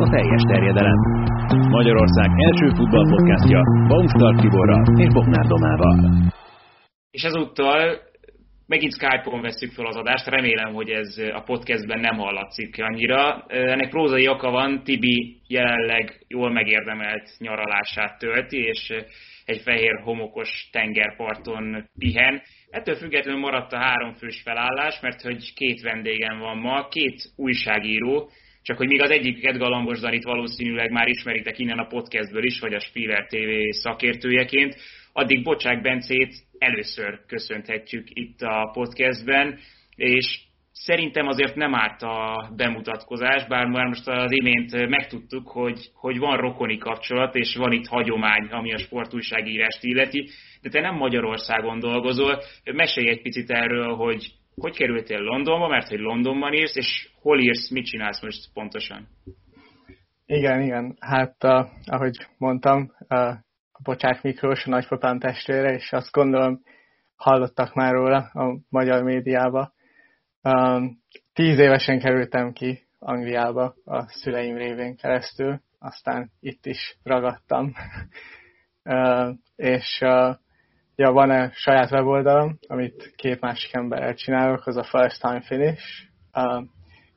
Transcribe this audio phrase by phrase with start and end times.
[0.00, 0.98] A teljes terjedelem.
[1.78, 5.96] Magyarország első futballpodcastja Baumstark Tiborral és Bognár Domával.
[7.10, 8.06] És ezúttal
[8.66, 13.44] megint Skype-on veszük fel az adást, remélem, hogy ez a podcastben nem hallatszik annyira.
[13.46, 18.92] Ennek prózai oka van, Tibi jelenleg jól megérdemelt nyaralását tölti, és
[19.44, 22.42] egy fehér homokos tengerparton pihen.
[22.70, 28.30] Ettől függetlenül maradt a háromfős felállás, mert hogy két vendégem van ma, két újságíró,
[28.68, 32.74] csak hogy még az egyiket Galambos Danit valószínűleg már ismeritek innen a podcastből is, vagy
[32.74, 34.76] a Spiller TV szakértőjeként,
[35.12, 39.58] addig Bocsák Bencét először köszönhetjük itt a podcastben,
[39.96, 40.40] és
[40.72, 46.36] szerintem azért nem árt a bemutatkozás, bár már most az imént megtudtuk, hogy, hogy van
[46.36, 50.28] rokoni kapcsolat, és van itt hagyomány, ami a sportújságírást illeti,
[50.62, 52.42] de te nem Magyarországon dolgozol.
[52.72, 57.70] Mesélj egy picit erről, hogy hogy kerültél Londonba, mert hogy Londonban írsz, és hol írsz,
[57.70, 59.08] mit csinálsz most pontosan?
[60.26, 60.96] Igen, igen.
[61.00, 63.28] Hát, uh, ahogy mondtam, uh,
[63.72, 66.60] a Bocsák Miklós, a nagypapám testvére, és azt gondolom,
[67.16, 69.72] hallottak már róla a magyar médiába.
[70.42, 70.98] Um,
[71.32, 77.72] tíz évesen kerültem ki Angliába a szüleim révén keresztül, aztán itt is ragadtam.
[78.84, 80.34] uh, és uh,
[81.02, 85.84] ja, van egy saját weboldalam, amit két másik emberrel csinálok, az a First Time Finish.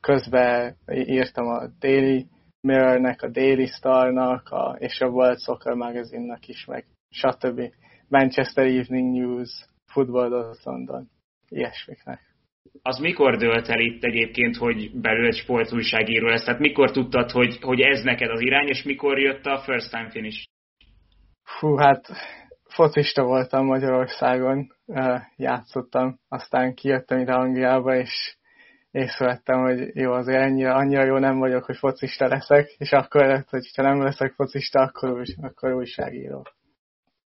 [0.00, 2.26] Közben írtam a Daily
[2.60, 7.60] Mirrornek, a Daily Starnak, a, és a World Soccer Magazine-nak is, meg stb.
[8.08, 11.08] Manchester Evening News, Football London,
[11.48, 12.20] ilyesmiknek.
[12.82, 16.44] Az mikor dőlt el itt egyébként, hogy belül egy sportújságíró lesz?
[16.44, 20.10] Tehát mikor tudtad, hogy, hogy ez neked az irány, és mikor jött a first time
[20.10, 20.46] finish?
[21.42, 22.08] Fú, hát
[22.74, 24.72] focista voltam Magyarországon,
[25.36, 28.36] játszottam, aztán kijöttem ide Angliába, és
[28.90, 33.48] észrevettem, hogy jó, azért ennyire, annyira jó nem vagyok, hogy focista leszek, és akkor lett,
[33.48, 36.46] hogy ha nem leszek focista, akkor, akkor újságíró.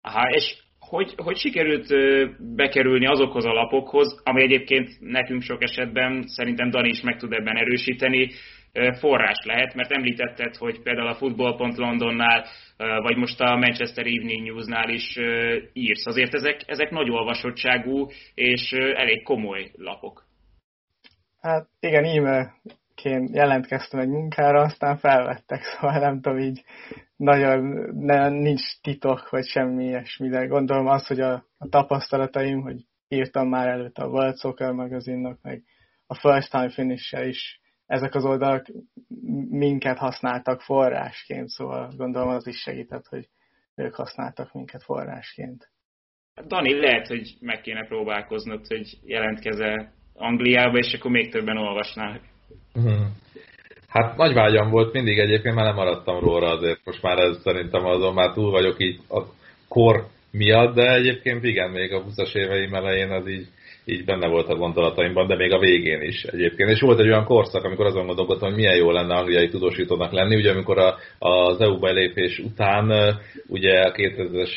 [0.01, 1.87] Aha, és hogy, hogy sikerült
[2.55, 7.57] bekerülni azokhoz a lapokhoz, ami egyébként nekünk sok esetben, szerintem Dani is meg tud ebben
[7.57, 8.29] erősíteni,
[8.99, 12.45] forrás lehet, mert említetted, hogy például a Football.Londonnál,
[12.77, 15.17] vagy most a Manchester Evening Newsnál is
[15.73, 16.05] írsz.
[16.05, 20.25] Azért ezek, ezek nagy olvasottságú és elég komoly lapok.
[21.41, 26.63] Hát igen, e-mailként jelentkeztem egy munkára, aztán felvettek, szóval nem tudom, így
[27.15, 32.85] nagyon ne, nincs titok, vagy semmi ilyesmi, de gondolom az, hogy a, a tapasztalataim, hogy
[33.07, 35.63] írtam már előtt a World Soccer magazinnak, meg
[36.07, 38.65] a First Time finish is ezek az oldalak
[39.49, 43.27] minket használtak forrásként, szóval gondolom az is segített, hogy
[43.75, 45.71] ők használtak minket forrásként.
[46.47, 52.21] Dani, lehet, hogy meg kéne próbálkoznod, hogy jelentkezel Angliába, és akkor még többen olvasnák.
[52.73, 53.21] Hmm.
[53.87, 57.85] Hát nagy vágyam volt mindig egyébként, már nem maradtam róla azért, most már ez szerintem
[57.85, 59.21] azon már túl vagyok így a
[59.67, 63.47] kor miatt, de egyébként igen, még a 20-as éveim elején az így
[63.85, 66.69] így benne volt a gondolataimban, de még a végén is egyébként.
[66.69, 70.35] És volt egy olyan korszak, amikor azon gondolkodtam, hogy milyen jó lenne angliai tudósítónak lenni,
[70.35, 73.15] ugye amikor a, az EU belépés után,
[73.47, 74.51] ugye a 2000-es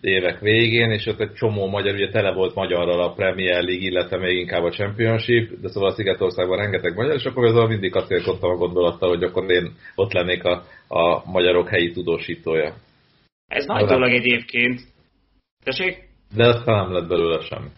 [0.00, 4.18] évek végén, és ott egy csomó magyar, ugye tele volt magyarral a Premier League, illetve
[4.18, 8.50] még inkább a Championship, de szóval a Szigetországban rengeteg magyar, és akkor azon mindig kacérkodtam
[8.50, 12.74] a gondolattal, hogy akkor én ott lennék a, a magyarok helyi tudósítója.
[13.48, 14.80] Ez nagy dolog egyébként.
[15.64, 16.08] Tessék?
[16.36, 17.68] De aztán nem lett belőle semmi.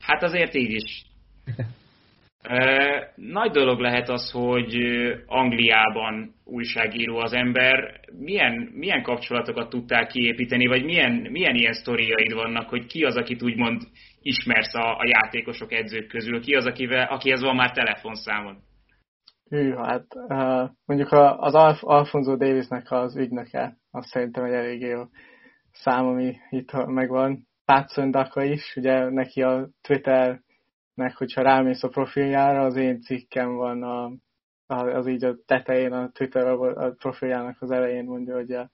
[0.00, 1.04] Hát azért így is.
[3.14, 4.76] Nagy dolog lehet az, hogy
[5.26, 8.00] Angliában újságíró az ember.
[8.18, 13.42] Milyen, milyen kapcsolatokat tudtál kiépíteni, vagy milyen, milyen ilyen sztoriaid vannak, hogy ki az, akit
[13.42, 13.82] úgymond
[14.22, 18.56] ismersz a, a játékosok, edzők közül, ki az, akivel, akihez van már telefonszámod?
[19.48, 20.06] Hű, hát
[20.86, 25.02] mondjuk az Alf, Alfonso Davisnek az ügynöke, azt szerintem egy elég jó
[25.72, 27.48] szám, ami itt megvan.
[27.70, 33.82] Patson Daka is, ugye neki a Twitternek, hogyha rámész a profiljára, az én cikkem van
[33.82, 34.12] a,
[34.66, 38.70] az így a tetején, a Twitter a profiljának az elején mondja, hogy a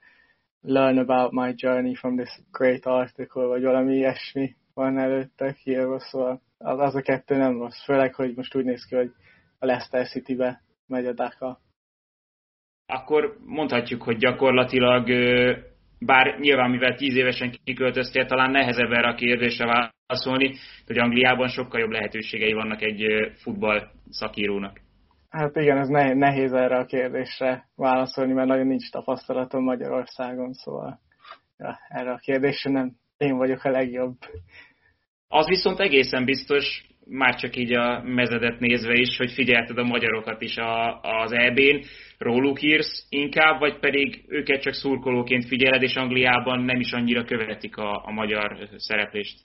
[0.61, 6.43] learn about my journey from this great article, vagy valami ilyesmi van előtte írva, szóval
[6.59, 7.85] az, az a kettő nem rossz.
[7.85, 9.13] Főleg, hogy most úgy néz ki, hogy
[9.59, 11.61] a Leicester City-be megy a Daka.
[12.87, 15.09] Akkor mondhatjuk, hogy gyakorlatilag
[16.07, 19.65] bár nyilván mivel tíz évesen kiköltöztél, talán nehezebb erre a kérdésre
[20.07, 20.55] válaszolni,
[20.87, 24.81] hogy Angliában sokkal jobb lehetőségei vannak egy futball szakírónak.
[25.31, 31.01] Hát igen, ez nehéz erre a kérdésre válaszolni, mert nagyon nincs tapasztalatom Magyarországon, szóval
[31.59, 34.17] ja, erre a kérdésre nem én vagyok a legjobb.
[35.29, 40.43] Az viszont egészen biztos, már csak így a mezedet nézve is, hogy figyelted a magyarokat
[40.43, 41.85] is a, az EB-n,
[42.19, 47.77] róluk írsz inkább, vagy pedig őket csak szurkolóként figyeled, és Angliában nem is annyira követik
[47.77, 49.39] a, a magyar szereplést?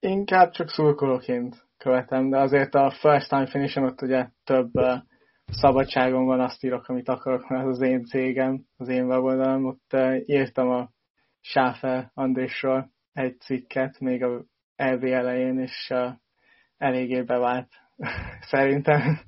[0.00, 4.92] Inkább csak szurkolóként követem, de azért a first time finishen ott ugye több uh,
[5.50, 9.64] szabadságon van, azt írok, amit akarok, mert az én cégem, az én weboldalom.
[9.64, 10.90] Ott írtam a
[11.40, 14.44] Sáfer Andrésról egy cikket még a
[14.76, 15.92] LV elején, és
[16.78, 17.68] eléggé bevált
[18.52, 19.18] szerintem.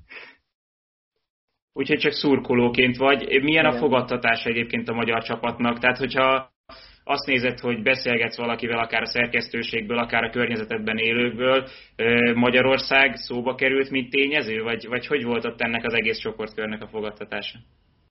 [1.73, 3.27] Úgyhogy csak szurkolóként vagy.
[3.27, 3.65] Milyen Igen.
[3.65, 5.79] a fogadtatás egyébként a magyar csapatnak?
[5.79, 6.51] Tehát, hogyha
[7.03, 11.67] azt nézed, hogy beszélgetsz valakivel, akár a szerkesztőségből, akár a környezetedben élőkből,
[12.33, 16.87] Magyarország szóba került, mint tényező, vagy, vagy hogy volt ott ennek az egész csoportkörnek a
[16.87, 17.59] fogadtatása?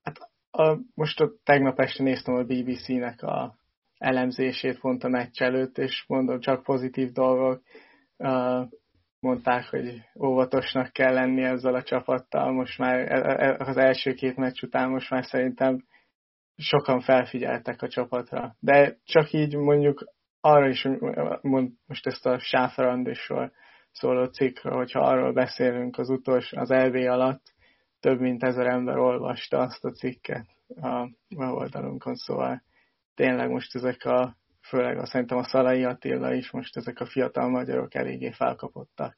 [0.03, 0.17] Hát
[0.51, 3.55] a, most a tegnap este néztem a BBC-nek a
[3.99, 7.63] elemzését pont a meccs előtt, és mondom, csak pozitív dolgok.
[9.21, 12.53] Mondták, hogy óvatosnak kell lenni ezzel a csapattal.
[12.53, 15.85] Most már e, e, az első két meccs után most már szerintem
[16.57, 18.57] sokan felfigyeltek a csapatra.
[18.61, 20.05] De csak így mondjuk
[20.41, 20.89] arra is,
[21.41, 23.53] mond, most ezt a Sáferandisról
[23.91, 27.43] szóló cikkről, hogyha arról beszélünk az utolsó, az LV alatt,
[28.01, 30.47] több mint ezer ember olvasta azt a cikket
[30.81, 32.63] a oldalunkon, szóval
[33.15, 34.37] tényleg most ezek a,
[34.71, 39.17] főleg a, szerintem a Szalai Attila is, most ezek a fiatal magyarok eléggé felkapottak.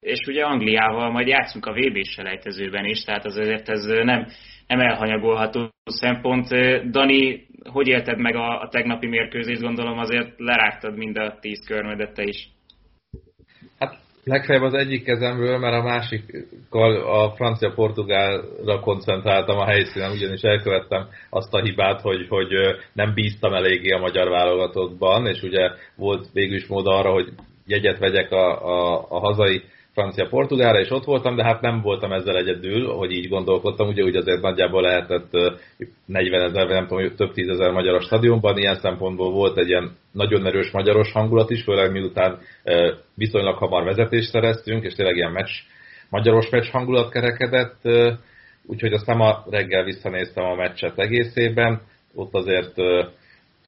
[0.00, 4.26] És ugye Angliával majd játszunk a VB selejtezőben is, tehát azért ez nem,
[4.66, 6.48] nem elhanyagolható szempont.
[6.90, 9.60] Dani, hogy élted meg a, a tegnapi mérkőzést?
[9.60, 12.48] Gondolom azért lerágtad mind a tíz körmödet te is.
[14.28, 21.54] Legfeljebb az egyik kezemről, mert a másikkal a francia-portugálra koncentráltam a helyszínen, ugyanis elkövettem azt
[21.54, 22.48] a hibát, hogy, hogy
[22.92, 27.28] nem bíztam eléggé a magyar válogatottban, és ugye volt végül is mód arra, hogy
[27.66, 29.62] jegyet vegyek a, a, a hazai
[29.96, 34.16] francia-portugálra, és ott voltam, de hát nem voltam ezzel egyedül, hogy így gondolkodtam, ugye úgy
[34.16, 35.30] azért nagyjából lehetett
[36.06, 40.46] 40 ezer, nem tudom, több tízezer magyar a stadionban, ilyen szempontból volt egy ilyen nagyon
[40.46, 42.38] erős magyaros hangulat is, főleg miután
[43.14, 45.50] viszonylag hamar vezetést szereztünk, és tényleg ilyen meccs,
[46.10, 47.80] magyaros meccs hangulat kerekedett,
[48.66, 51.80] úgyhogy aztán ma reggel visszanéztem a meccset egészében,
[52.14, 52.74] ott azért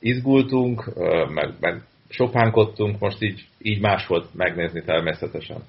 [0.01, 0.85] izgultunk,
[1.29, 5.63] meg, meg sopánkodtunk, most így, így más volt megnézni természetesen.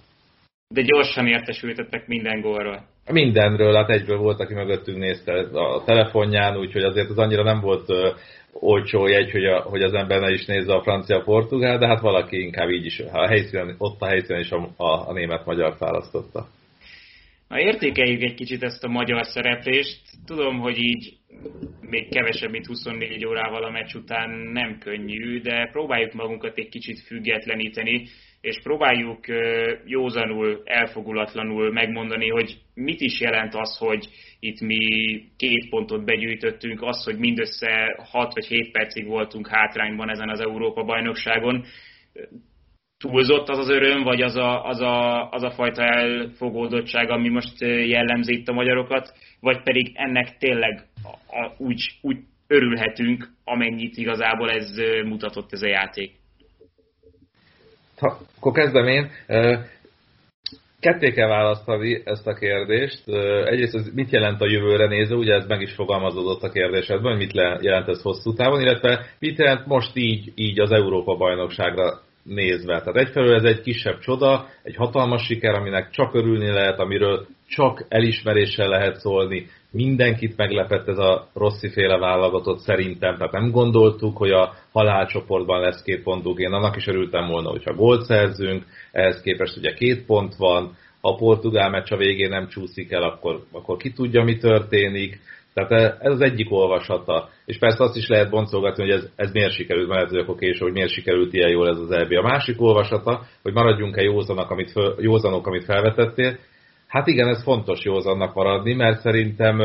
[0.74, 2.86] De gyorsan értesültettek minden gólról.
[3.12, 7.90] Mindenről, hát egyből volt, aki mögöttünk nézte a telefonján, úgyhogy azért az annyira nem volt
[7.90, 7.98] uh,
[8.54, 12.42] olcsó jegy, hogy, a, hogy az ember ne is nézze a francia-portugál, de hát valaki
[12.42, 16.48] inkább így is, a helyszínen, ott a helyszínen is a, a, a német-magyar választotta.
[17.48, 20.02] Na értékeljük egy kicsit ezt a magyar szereplést.
[20.26, 21.18] Tudom, hogy így
[21.82, 27.00] még kevesebb, mint 24 órával a meccs után nem könnyű, de próbáljuk magunkat egy kicsit
[27.00, 28.08] függetleníteni
[28.42, 29.20] és próbáljuk
[29.86, 34.08] józanul, elfogulatlanul megmondani, hogy mit is jelent az, hogy
[34.40, 34.78] itt mi
[35.38, 41.66] két pontot begyűjtöttünk, az, hogy mindössze 6 vagy 7 percig voltunk hátrányban ezen az Európa-bajnokságon.
[42.98, 47.62] Túlzott az az öröm, vagy az a, az, a, az a fajta elfogódottság, ami most
[47.62, 52.18] jellemzi itt a magyarokat, vagy pedig ennek tényleg a, a, úgy, úgy
[52.48, 56.19] örülhetünk, amennyit igazából ez mutatott ez a játék
[58.00, 59.12] ha, akkor kezdem én.
[60.80, 63.08] Ketté kell választani ezt a kérdést.
[63.46, 67.26] Egyrészt az mit jelent a jövőre nézve, ugye ez meg is fogalmazódott a kérdésedben, hogy
[67.26, 72.80] mit jelent ez hosszú távon, illetve mit jelent most így, így az Európa bajnokságra nézve.
[72.80, 77.86] Tehát egyfelől ez egy kisebb csoda, egy hatalmas siker, aminek csak örülni lehet, amiről csak
[77.90, 79.48] elismeréssel lehet szólni.
[79.72, 85.82] Mindenkit meglepett ez a Rossi féle válogatott szerintem, tehát nem gondoltuk, hogy a halálcsoportban lesz
[85.82, 86.40] két pontunk.
[86.40, 91.10] Én annak is örültem volna, hogyha gólt szerzünk, ehhez képest ugye két pont van, ha
[91.10, 95.20] a portugál meccs a végén nem csúszik el, akkor, akkor ki tudja, mi történik.
[95.68, 97.30] Tehát ez az egyik olvasata.
[97.46, 100.62] És persze azt is lehet boncolgatni, hogy ez, ez miért sikerült, mert ez akkor később,
[100.62, 102.12] hogy miért sikerült ilyen jól ez az EB.
[102.12, 106.38] A másik olvasata, hogy maradjunk-e józanok, amit, föl, józanok, amit felvetettél.
[106.88, 109.60] Hát igen, ez fontos józannak maradni, mert szerintem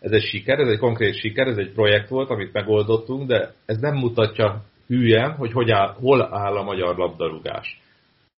[0.00, 3.78] ez egy siker, ez egy konkrét siker, ez egy projekt volt, amit megoldottunk, de ez
[3.78, 7.80] nem mutatja hülyen, hogy, hogy áll, hol áll a magyar labdarúgás.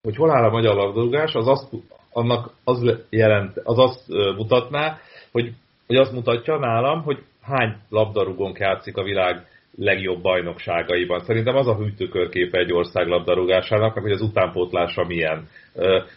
[0.03, 1.73] hogy hol áll a magyar labdarúgás, az azt,
[2.13, 4.99] annak az, jelent, az azt mutatná,
[5.33, 5.53] hogy,
[5.91, 11.19] hogy azt mutatja nálam, hogy hány labdarúgónk játszik a világ legjobb bajnokságaiban.
[11.21, 15.49] Szerintem az a hűtőkörképe egy ország labdarúgásának, hogy az utánpótlása milyen.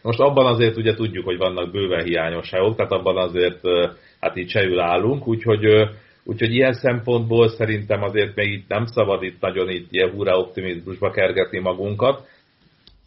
[0.01, 3.59] Most abban azért ugye tudjuk, hogy vannak bőven hiányosságok, tehát abban azért
[4.19, 5.65] hát így csehül állunk, úgyhogy,
[6.23, 11.09] úgyhogy ilyen szempontból szerintem azért még itt nem szabad itt nagyon itt ilyen hurrá optimizmusba
[11.09, 12.27] kergetni magunkat.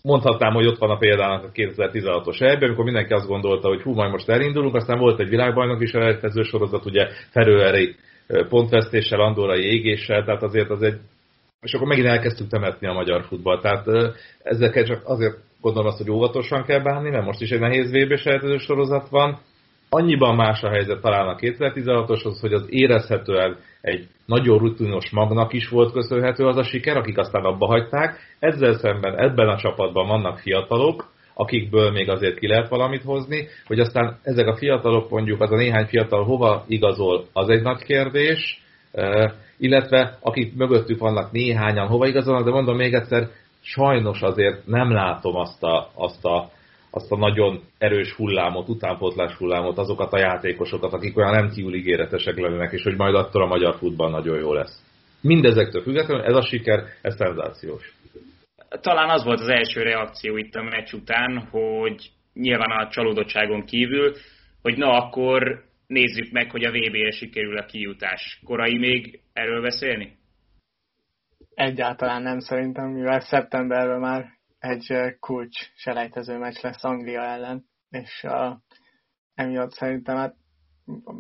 [0.07, 3.95] Mondhatnám, hogy ott van a példának a 2016-os ebben, amikor mindenki azt gondolta, hogy hú,
[3.95, 7.95] majd most elindulunk, aztán volt egy világbajnok is elejtező sorozat, ugye Ferőeri
[8.49, 10.99] pontvesztéssel, Andorai égéssel, tehát azért az egy
[11.61, 13.61] és akkor megint elkezdtük temetni a magyar futball.
[13.61, 17.91] Tehát ezekkel csak azért gondolom azt, hogy óvatosan kell bánni, mert most is egy nehéz
[17.91, 19.39] vb sejtező sorozat van.
[19.89, 25.69] Annyiban más a helyzet talán a 2016-oshoz, hogy az érezhetően egy nagyon rutinos magnak is
[25.69, 28.19] volt köszönhető az a siker, akik aztán abba hagyták.
[28.39, 33.81] Ezzel szemben ebben a csapatban vannak fiatalok, akikből még azért ki lehet valamit hozni, hogy
[33.81, 38.63] aztán ezek a fiatalok, mondjuk az a néhány fiatal hova igazol, az egy nagy kérdés,
[39.59, 43.29] illetve akik mögöttük vannak néhányan hova igazolnak, de mondom még egyszer,
[43.61, 46.51] sajnos azért nem látom azt a, azt a,
[46.97, 52.39] azt a nagyon erős hullámot, utánpótlás hullámot, azokat a játékosokat, akik olyan nem kívül ígéretesek
[52.39, 54.85] lennének, és hogy majd attól a magyar futball nagyon jó lesz.
[55.21, 57.95] Mindezektől függetlenül ez a siker, ez szenzációs
[58.81, 64.13] talán az volt az első reakció itt a meccs után, hogy nyilván a csalódottságon kívül,
[64.63, 68.41] hogy na akkor nézzük meg, hogy a VB-re sikerül a kijutás.
[68.45, 70.17] Korai még erről beszélni?
[71.55, 74.36] Egyáltalán nem szerintem, mivel szeptemberben már
[74.67, 78.57] egy kulcs selejtező meccs lesz Anglia ellen, és uh,
[79.35, 80.37] emiatt szerintem hát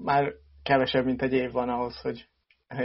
[0.02, 2.28] már kevesebb, mint egy év van ahhoz, hogy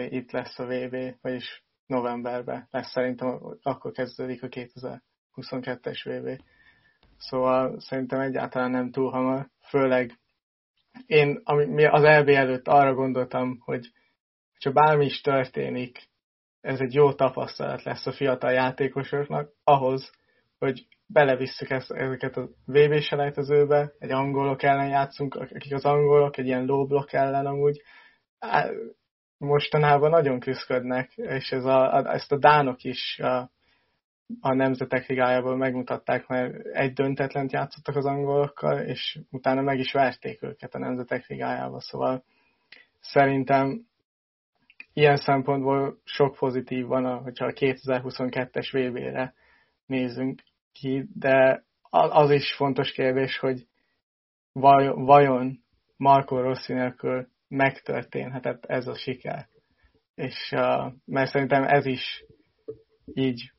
[0.10, 6.41] itt lesz a VB, vagyis novemberben lesz szerintem, akkor kezdődik a 2022-es VB.
[7.18, 10.20] Szóval szerintem egyáltalán nem túl hamar, főleg
[11.06, 13.91] én ami, az EB előtt arra gondoltam, hogy
[14.63, 16.10] ha bármi is történik,
[16.62, 20.12] ez egy jó tapasztalat lesz a fiatal játékosoknak ahhoz,
[20.62, 26.46] hogy belevisszük ezt, ezeket a VB selejtezőbe, egy angolok ellen játszunk, akik az angolok, egy
[26.46, 27.82] ilyen low block ellen amúgy,
[29.38, 33.51] mostanában nagyon küzdködnek, és ez a, ezt a dánok is a,
[34.39, 40.44] a Nemzetek Ligájából megmutatták, mert egy döntetlent játszottak az angolokkal, és utána meg is verték
[40.44, 42.24] őket a Nemzetek Ligájába, szóval
[43.00, 43.86] szerintem
[44.94, 49.34] ilyen szempontból sok pozitív van, hogyha a 2022-es VB-re
[49.86, 50.41] nézünk
[50.72, 53.68] ki, de az is fontos kérdés, hogy
[54.96, 55.63] vajon
[55.98, 59.48] Marco Rossi nélkül megtörténhetett ez a siker.
[60.16, 62.25] És uh, mert szerintem ez is
[63.13, 63.51] így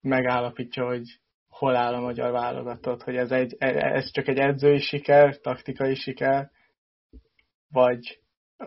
[0.00, 5.40] megállapítja, hogy hol áll a magyar válogatott, hogy ez, egy, ez csak egy edzői siker,
[5.40, 6.50] taktikai siker,
[7.70, 8.20] vagy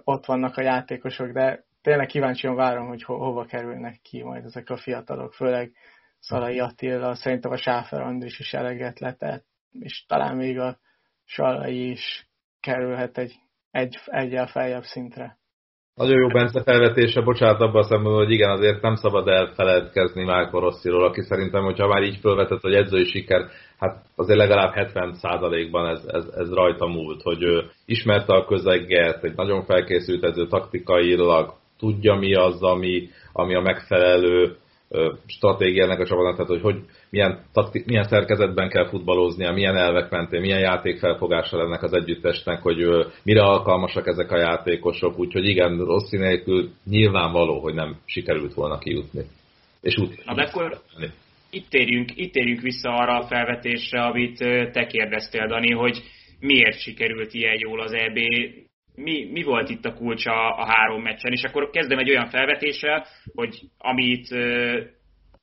[0.04, 4.70] ott vannak a játékosok, de tényleg kíváncsian várom, hogy ho- hova kerülnek ki majd ezek
[4.70, 5.72] a fiatalok, főleg
[6.22, 9.46] Szalai Attila, szerintem a Sáfer Andris is eleget letett,
[9.80, 10.78] és talán még a
[11.26, 12.28] Salai is
[12.60, 13.34] kerülhet egy
[13.72, 15.40] egy, egyel feljebb szintre.
[15.96, 20.60] Nagyon jó Bence felvetése, bocsánat abban a szemben, hogy igen, azért nem szabad elfeledkezni Márko
[20.60, 23.48] Rossziról, aki szerintem, hogyha már így felvetett, hogy edzői siker,
[23.80, 29.36] hát azért legalább 70%-ban ez, ez, ez rajta múlt, hogy ő ismerte a közeget, egy
[29.36, 34.58] nagyon felkészült edző taktikailag, tudja mi az, ami, ami a megfelelő
[35.26, 40.42] stratégiának a csapatnak, tehát hogy, hogy milyen, takti, milyen szerkezetben kell futballozni, milyen elvek mentén,
[40.42, 42.78] milyen játékfelfogása ennek az együttesnek, hogy
[43.24, 49.22] mire alkalmasak ezek a játékosok, úgyhogy igen, Rossi nélkül nyilvánvaló, hogy nem sikerült volna kijutni.
[49.82, 50.82] És úgy, Na, de akkor
[51.50, 54.38] itt térjünk, itt térjünk vissza arra a felvetésre, amit
[54.72, 56.04] te kérdeztél, Dani, hogy
[56.40, 58.18] miért sikerült ilyen jól az EB
[59.04, 62.30] mi, mi volt itt a kulcs a, a három meccsen, és akkor kezdem egy olyan
[62.30, 64.28] felvetéssel, hogy amit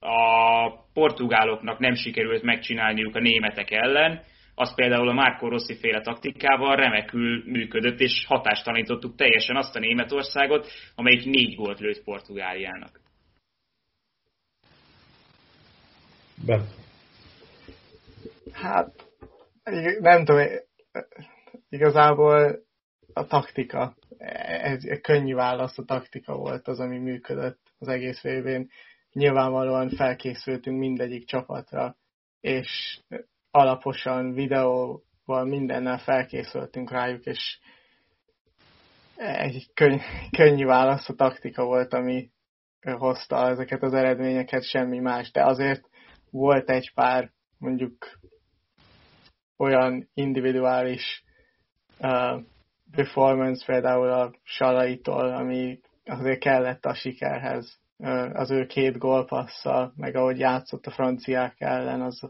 [0.00, 4.22] a portugáloknak nem sikerült megcsinálniuk a németek ellen,
[4.54, 10.66] az például a Marco Rossi féle taktikával remekül működött, és hatástalanítottuk teljesen azt a Németországot,
[10.94, 13.00] amelyik négy gólt lőtt Portugáliának.
[16.46, 16.66] Ben.
[18.52, 18.90] Hát,
[20.00, 20.46] nem tudom,
[21.68, 22.66] igazából
[23.18, 23.94] a taktika.
[24.62, 28.70] Ez egy könnyű válasz, a taktika volt az, ami működött az egész évén.
[29.12, 31.96] Nyilvánvalóan felkészültünk mindegyik csapatra,
[32.40, 33.00] és
[33.50, 37.58] alaposan videóval mindennel felkészültünk rájuk, és
[39.16, 42.30] egy könny- könnyű válasz a taktika volt, ami
[42.82, 45.30] hozta ezeket az eredményeket, semmi más.
[45.30, 45.88] De azért
[46.30, 48.20] volt egy pár mondjuk
[49.56, 51.24] olyan individuális
[52.00, 52.42] uh,
[52.90, 57.78] performance például a Salaitól, ami azért kellett a sikerhez.
[58.32, 62.20] Az ő két gólpasszal, meg ahogy játszott a franciák ellen, az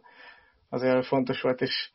[0.69, 1.91] azért fontos volt, és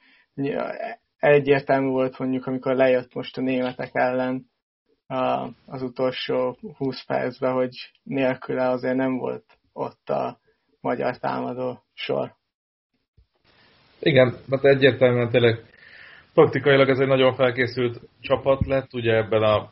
[1.17, 4.51] egyértelmű volt mondjuk, amikor lejött most a németek ellen
[5.65, 10.39] az utolsó 20 percben, hogy nélküle azért nem volt ott a
[10.82, 12.36] magyar támadó sor.
[14.00, 15.73] Igen, mert egyértelműen tényleg
[16.34, 19.72] taktikailag ez egy nagyon felkészült csapat lett, ugye ebben a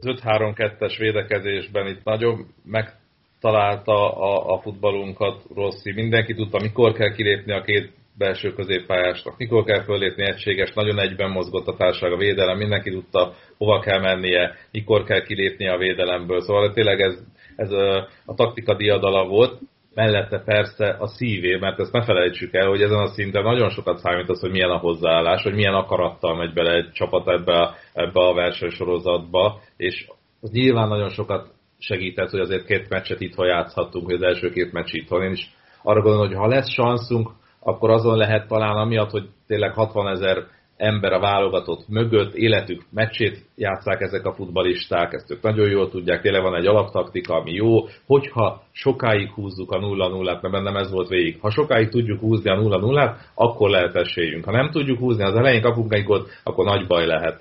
[0.00, 7.62] 5-3-2-es védekezésben itt nagyon megtalálta a, a futballunkat Rossi, mindenki tudta, mikor kell kilépni a
[7.62, 12.90] két belső középpályásnak, mikor kell fölépni egységes, nagyon egyben mozgott a társaság a védelem, mindenki
[12.90, 16.40] tudta, hova kell mennie, mikor kell kilépni a védelemből.
[16.40, 17.18] Szóval tényleg ez,
[17.56, 19.60] ez a, a taktika diadala volt,
[19.96, 23.98] mellette persze a szívé, mert ezt ne felejtsük el, hogy ezen a szinten nagyon sokat
[23.98, 27.74] számít az, hogy milyen a hozzáállás, hogy milyen akarattal megy bele egy csapat ebbe a,
[27.92, 30.08] ebbe a versenysorozatba, és
[30.40, 31.48] nyilván nagyon sokat
[31.78, 35.22] segített, hogy azért két meccset itthon játszhattunk, hogy az első két meccs itthon.
[35.22, 39.72] Én is arra gondolom, hogy ha lesz szanszunk, akkor azon lehet talán amiatt, hogy tényleg
[39.72, 40.44] 60 ezer
[40.76, 46.20] ember a válogatott mögött, életük meccsét játszák ezek a futbalisták, ezt ők nagyon jól tudják,
[46.20, 51.08] tényleg van egy alaptaktika, ami jó, hogyha sokáig húzzuk a 0-0-át, mert bennem ez volt
[51.08, 54.44] végig, ha sokáig tudjuk húzni a 0-0-át, akkor lehet esélyünk.
[54.44, 57.40] Ha nem tudjuk húzni, az elején kapunk egy gólt, akkor nagy baj lehet.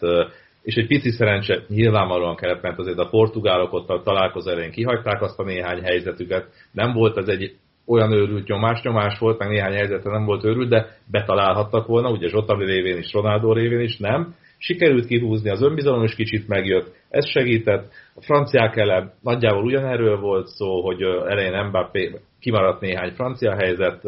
[0.62, 5.22] És egy pici szerencse nyilvánvalóan kellett, mert azért a portugálok ott a találkozó elején kihagyták
[5.22, 6.48] azt a néhány helyzetüket.
[6.72, 10.70] Nem volt ez egy olyan őrült nyomás, nyomás volt, meg néhány helyzete nem volt őrült,
[10.70, 14.36] de betalálhattak volna, ugye Zsotavi révén is, Ronaldo révén is, nem.
[14.58, 17.92] Sikerült kihúzni, az önbizalom is kicsit megjött, ez segített.
[18.16, 24.02] A franciák ellen nagyjából ugyanerről volt szó, hogy elején Mbappé kimaradt néhány francia helyzet,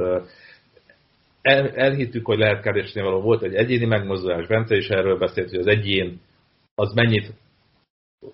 [1.42, 5.60] el, elhittük, hogy lehet keresni való volt egy egyéni megmozdulás, Bence is erről beszélt, hogy
[5.60, 6.20] az egyén
[6.76, 7.34] az mennyit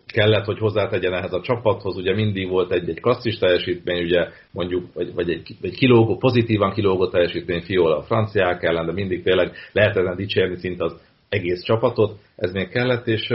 [0.06, 4.94] kellett, hogy hozzátegyen ehhez a csapathoz, ugye mindig volt egy, egy klasszis teljesítmény, ugye mondjuk,
[4.94, 9.52] vagy, vagy egy, egy kilógó, pozitívan kilógó teljesítmény Fiola a franciák ellen, de mindig tényleg
[9.72, 13.30] lehet ezen dicsérni szinte az egész csapatot, ez még kellett, és,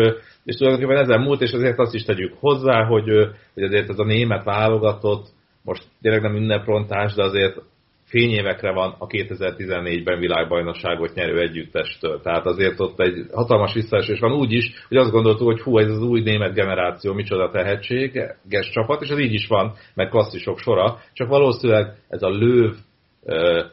[0.44, 3.08] és tulajdonképpen ezen múlt, és azért azt is tegyük hozzá, hogy,
[3.54, 5.26] hogy azért ez a német válogatott,
[5.64, 7.61] most tényleg nem ünneprontás, de azért
[8.09, 12.21] fényévekre van a 2014-ben világbajnokságot nyerő együttestől.
[12.21, 15.90] Tehát azért ott egy hatalmas visszaesés van úgy is, hogy azt gondoltuk, hogy hú, ez
[15.90, 20.99] az új német generáció, micsoda tehetséges csapat, és ez így is van, meg klasszisok sora,
[21.12, 22.75] csak valószínűleg ez a löv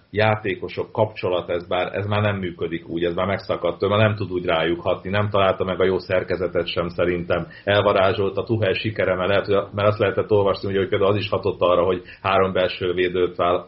[0.10, 4.16] játékosok kapcsolat, ez, bár, ez már nem működik úgy, ez már megszakadt, ő már nem
[4.16, 8.74] tud úgy rájuk hatni, nem találta meg a jó szerkezetet sem szerintem, elvarázsolt a Tuhel
[8.74, 12.54] sikere, mert, lehet, mert azt lehetett olvasni, hogy például az is hatott arra, hogy három
[12.54, 13.68] belső védőt vál,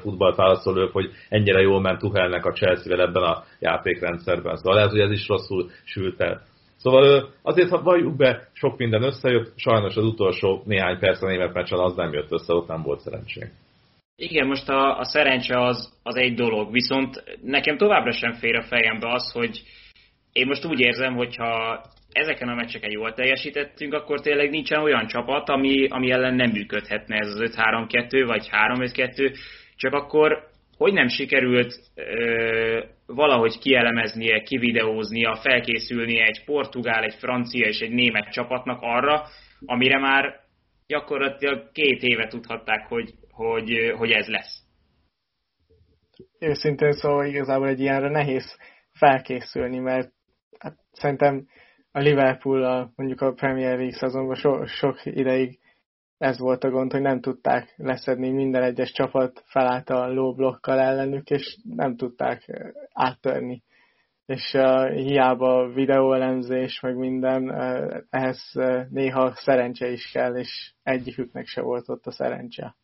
[0.00, 4.56] futballt válaszol hogy ennyire jól ment Tuhelnek a Chelsea-vel ebben a játékrendszerben.
[4.56, 6.42] Szóval lehet, hogy ez is rosszul sült el.
[6.76, 11.54] Szóval azért, ha valljuk be, sok minden összejött, sajnos az utolsó néhány perc a német
[11.54, 13.50] meccsen az nem jött össze, ott nem volt szerencsénk.
[14.16, 18.62] Igen, most a, a szerencse az, az egy dolog, viszont nekem továbbra sem fér a
[18.62, 19.62] fejembe az, hogy
[20.32, 25.48] én most úgy érzem, hogyha ezeken a meccseken jól teljesítettünk, akkor tényleg nincsen olyan csapat,
[25.48, 29.36] ami, ami ellen nem működhetne ez az 5-3-2 vagy 3-5-2,
[29.76, 37.80] csak akkor hogy nem sikerült ö, valahogy kielemeznie, kivideóznia, felkészülnie egy portugál, egy francia és
[37.80, 39.22] egy német csapatnak arra,
[39.66, 40.40] amire már
[40.86, 44.62] gyakorlatilag két éve tudhatták, hogy, hogy, hogy ez lesz.
[46.38, 48.56] Őszintén szóval igazából egy ilyenre nehéz
[48.92, 50.12] felkészülni, mert
[50.58, 51.46] hát szerintem
[51.92, 55.58] a Liverpool a, mondjuk a Premier League szezonban so, sok ideig
[56.18, 60.78] ez volt a gond, hogy nem tudták leszedni minden egyes csapat felállt a low blokkal
[60.78, 63.62] ellenük, és nem tudták áttörni.
[64.26, 71.46] És uh, hiába videóelemzés, meg minden, uh, ehhez uh, néha szerencse is kell, és egyiküknek
[71.46, 72.76] se volt ott a szerencse.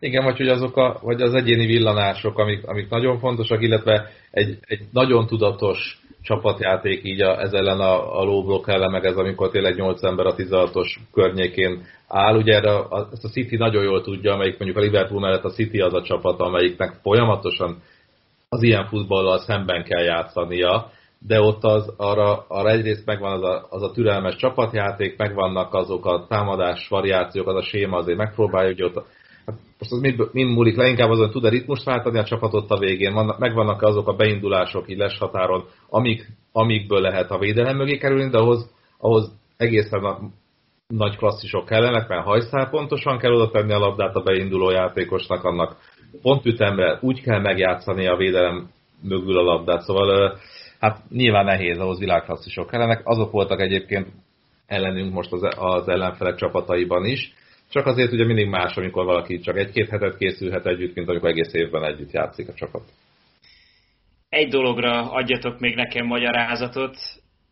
[0.00, 4.58] Igen, vagy hogy azok a, vagy az egyéni villanások, amik, amik nagyon fontosak, illetve egy,
[4.60, 9.16] egy nagyon tudatos csapatjáték így a, ez ellen a, a low block ellen, meg ez
[9.16, 12.36] amikor tényleg 8 ember a 16-os környékén áll.
[12.36, 15.50] Ugye erre a, ezt a City nagyon jól tudja, amelyik mondjuk a Liverpool mellett a
[15.50, 17.82] City az a csapat, amelyiknek folyamatosan
[18.48, 20.90] az ilyen futballal szemben kell játszania,
[21.26, 26.06] de ott az, arra, arra egyrészt megvan az a, az a türelmes csapatjáték, megvannak azok
[26.06, 29.06] a támadás variációk, az a séma azért megpróbálja, hogy ott
[29.78, 33.12] most az mind, mind múlik le, inkább azon tud-e ritmust váltani a csapatot a végén,
[33.12, 38.30] Van, megvannak azok a beindulások így les határon, amik, amikből lehet a védelem mögé kerülni,
[38.30, 40.18] de ahhoz, ahhoz egészen a,
[40.88, 45.76] nagy klasszisok kellenek, mert hajszál pontosan kell oda tenni a labdát a beinduló játékosnak, annak
[46.22, 48.68] pontütemre úgy kell megjátszani a védelem
[49.02, 50.38] mögül a labdát, szóval
[50.80, 53.00] hát nyilván nehéz ahhoz világklasszisok kellenek.
[53.04, 54.06] Azok voltak egyébként
[54.66, 57.32] ellenünk most az ellenfelek csapataiban is,
[57.70, 61.52] csak azért ugye mindig más, amikor valaki csak egy-két hetet készülhet együtt, mint amikor egész
[61.52, 62.90] évben együtt játszik a csapat.
[64.28, 66.96] Egy dologra adjatok még nekem magyarázatot.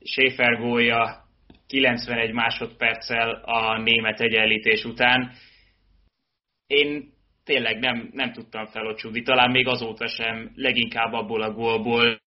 [0.04, 1.24] Schäfer gólja
[1.66, 5.32] 91 másodperccel a német egyenlítés után.
[6.66, 7.12] Én
[7.44, 12.18] tényleg nem, nem tudtam felocsúdni, talán még azóta sem, leginkább abból a gólból.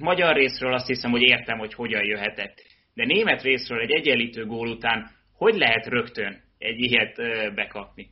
[0.00, 2.62] Magyar részről azt hiszem, hogy értem, hogy hogyan jöhetett.
[2.94, 7.16] De német részről egy egyenlítő gól után hogy lehet rögtön egy ilyet
[7.54, 8.10] bekapni?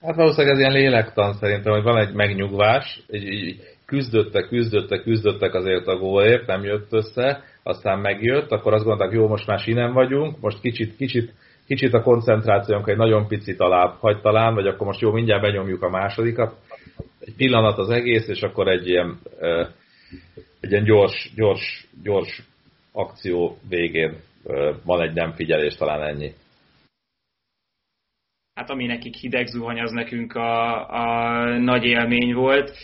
[0.00, 5.54] Hát valószínűleg ez ilyen lélektan szerintem, hogy van egy megnyugvás, egy, egy küzdöttek, küzdöttek, küzdöttek
[5.54, 9.92] azért a gólért, nem jött össze, aztán megjött, akkor azt gondolták, jó, most már sinem
[9.92, 11.32] vagyunk, most kicsit, kicsit,
[11.66, 15.82] kicsit a koncentrációnk egy nagyon picit alább hagy talán, vagy akkor most jó, mindjárt benyomjuk
[15.82, 16.56] a másodikat.
[17.20, 19.18] Egy pillanat az egész, és akkor egy ilyen,
[20.60, 22.42] egy ilyen gyors, gyors, gyors
[22.92, 24.16] akció végén
[24.84, 26.32] van egy nem figyelés, talán ennyi.
[28.56, 32.76] Hát ami nekik hideg zuhany, az nekünk a, a nagy élmény volt.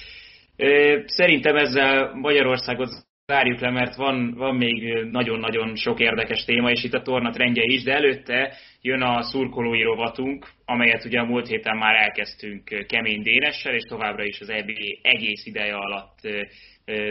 [1.07, 2.91] Szerintem ezzel Magyarországot
[3.27, 7.63] várjuk le, mert van, van még nagyon-nagyon sok érdekes téma, és itt a torna trendje
[7.65, 13.23] is, de előtte jön a szurkolói rovatunk, amelyet ugye a múlt héten már elkezdtünk Kemény
[13.23, 14.71] Dénessel, és továbbra is az EB
[15.03, 16.19] egész ideje alatt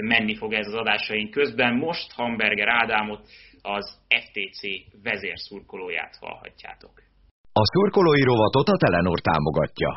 [0.02, 1.76] menni fog ez az adásaink közben.
[1.76, 3.28] Most Hamburger Ádámot,
[3.62, 4.62] az FTC
[5.04, 7.11] vezérszurkolóját hallhatjátok.
[7.54, 9.92] A szurkolói rovatot a Telenor támogatja.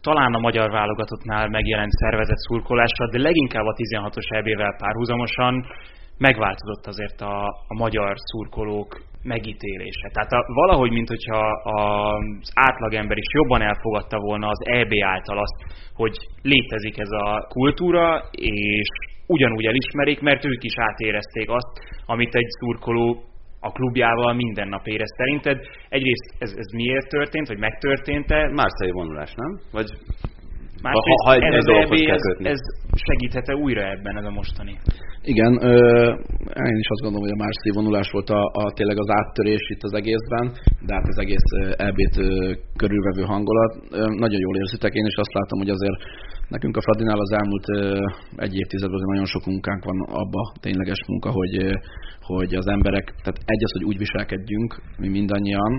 [0.00, 5.66] talán a magyar válogatottnál megjelent szervezett szurkolásra, de leginkább a 16-os EB-vel párhuzamosan
[6.18, 10.08] megváltozott azért a, a magyar szurkolók megítélése.
[10.12, 15.56] Tehát a, valahogy, mint hogyha az átlagember is jobban elfogadta volna az EB által azt,
[15.94, 18.88] hogy létezik ez a kultúra, és
[19.26, 21.72] ugyanúgy elismerik, mert ők is átérezték azt,
[22.06, 23.31] amit egy szurkoló
[23.66, 25.12] a klubjával minden nap érez.
[25.16, 28.50] Szerinted egyrészt ez, ez miért történt, vagy megtörtént-e?
[28.60, 29.60] Márciai vonulás, nem?
[29.72, 29.88] Vagy
[30.86, 32.60] Másrészt ha, ha egy, ez, EB, ez, ez
[33.06, 34.74] segíthet-e újra ebben ez a mostani?
[35.32, 35.74] Igen, ö,
[36.70, 39.82] én is azt gondolom, hogy a Márci vonulás volt a, a, tényleg az áttörés itt
[39.82, 40.46] az egészben,
[40.86, 41.48] de hát az egész
[41.88, 42.16] EB-t
[42.80, 43.72] körülvevő hangulat.
[43.90, 45.98] Ö, nagyon jól érzitek, én is azt látom, hogy azért
[46.54, 47.66] nekünk a Fradinál az elmúlt
[48.44, 51.54] egy évtizedben nagyon sok munkánk van abba, tényleges munka, hogy,
[52.30, 54.70] hogy az emberek, tehát egy az, hogy úgy viselkedjünk,
[55.02, 55.72] mi mindannyian,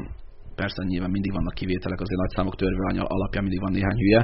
[0.62, 4.22] persze nyilván mindig vannak kivételek, azért nagy számok törvény alapján mindig van néhány hülye,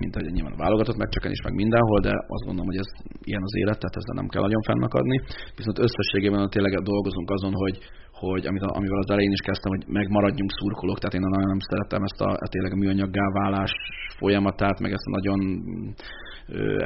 [0.00, 2.90] mint ahogy nyilván a válogatott megcsökkenés meg mindenhol, de azt gondolom, hogy ez
[3.30, 5.16] ilyen az élet, tehát ezzel nem kell nagyon fennakadni.
[5.58, 7.76] Viszont összességében tényleg dolgozunk azon, hogy,
[8.20, 12.02] hogy amit, amivel az elején is kezdtem, hogy megmaradjunk szurkolók, tehát én nagyon nem szeretem
[12.08, 13.72] ezt a, a tényleg a műanyaggá válás
[14.18, 15.38] folyamatát, meg ezt a nagyon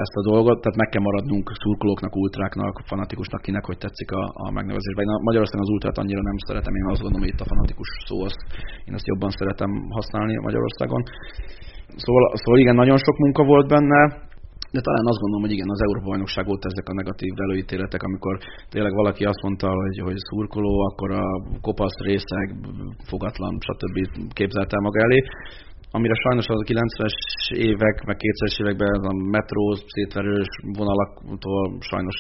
[0.05, 4.51] ezt a dolgot, tehát meg kell maradnunk szurkolóknak, ultráknak, fanatikusnak, kinek hogy tetszik a, a
[4.51, 5.05] megnevezésben.
[5.05, 8.17] Én Magyarországon az ultrát annyira nem szeretem, én azt gondolom, hogy itt a fanatikus szó,
[8.29, 8.41] azt,
[8.87, 11.03] én ezt jobban szeretem használni Magyarországon.
[12.05, 14.01] Szóval, szóval igen, nagyon sok munka volt benne,
[14.75, 18.35] de talán azt gondolom, hogy igen, az Európa bajnokság volt ezek a negatív előítéletek, amikor
[18.73, 21.27] tényleg valaki azt mondta, hogy, hogy szurkoló, akkor a
[21.61, 22.47] kopasz részeg,
[23.11, 23.97] fogatlan, stb.
[24.39, 25.21] képzelte maga elé
[25.97, 27.17] amire sajnos az a 90-es
[27.71, 32.17] évek, meg 2000-es években ez a metró szétverős vonalaktól sajnos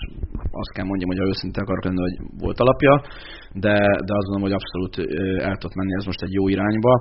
[0.63, 2.95] azt kell mondjam, hogy a őszinte akarok lenni, hogy volt alapja,
[3.65, 4.95] de, de azt gondolom, hogy abszolút
[5.49, 6.93] el tudott menni ez most egy jó irányba.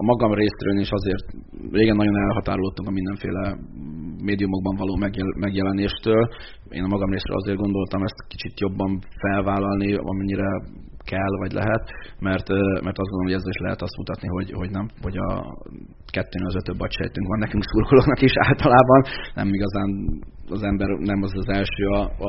[0.00, 1.26] A magam részéről is azért
[1.72, 3.42] régen nagyon elhatárolódtunk a mindenféle
[4.20, 4.94] médiumokban való
[5.44, 6.28] megjelenéstől.
[6.68, 10.48] Én a magam részéről azért gondoltam ezt kicsit jobban felvállalni, amennyire
[11.12, 11.84] kell, vagy lehet,
[12.28, 12.48] mert,
[12.86, 15.30] mert azt gondolom, hogy ezzel is lehet azt mutatni, hogy, hogy nem, hogy a
[16.14, 19.00] kettőn az ötöbb sejtünk van nekünk szurkolóknak is általában,
[19.38, 19.88] nem igazán
[20.56, 21.84] az ember nem az az első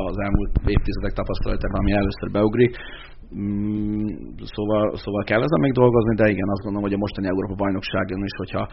[0.07, 2.73] az elmúlt évtizedek tapasztalatában, ami először beugrik,
[3.35, 4.07] mm,
[4.55, 8.23] szóval, szóval kell ezen még dolgozni, de igen, azt gondolom, hogy a mostani Európa bajnokságon
[8.29, 8.63] is, hogyha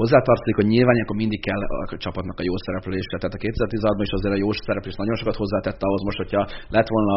[0.00, 1.62] hozzátartozik, hogy nyilván akkor mindig kell
[1.94, 3.16] a csapatnak a jó szereplésre.
[3.20, 6.42] Tehát a 2016-ban is azért a jó szereplés nagyon sokat hozzátette ahhoz most, hogyha
[6.76, 7.16] lett volna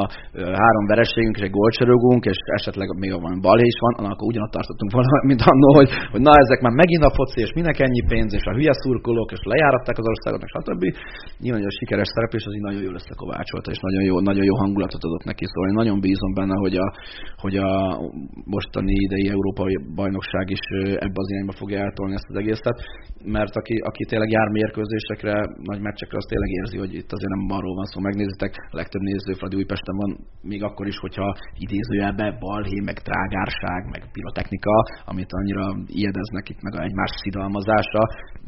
[0.61, 4.91] három vereségünk és egy gólcsörögünk, és esetleg még van balhé is van, akkor ugyanott tartottunk
[4.95, 8.31] volna, mint annó, hogy, hogy na ezek már megint a foci, és minek ennyi pénz,
[8.39, 10.83] és a hülye szurkolók, és lejáratták az országot, és stb.
[11.43, 14.55] Nyilván, hogy a sikeres szereplés az így nagyon jól összekovácsolta, és nagyon jó, nagyon jó
[14.63, 16.87] hangulatot adott neki, szóval én nagyon bízom benne, hogy a,
[17.43, 17.71] hogy a
[18.55, 20.63] mostani idei európai bajnokság is
[21.05, 25.35] ebbe az irányba fogja eltolni ezt az egészet egészet, mert aki, aki tényleg jár mérkőzésekre,
[25.69, 29.01] nagy meccsekre, az tényleg érzi, hogy itt azért nem arról van szó, megnézitek, a legtöbb
[29.01, 30.11] néző Fradi Újpesten van,
[30.51, 31.27] még akkor is, hogyha
[31.65, 34.75] idézőjelbe balhé, meg trágárság, meg pirotechnika,
[35.11, 35.65] amit annyira
[35.99, 38.01] ijedeznek itt, meg egymás szidalmazása,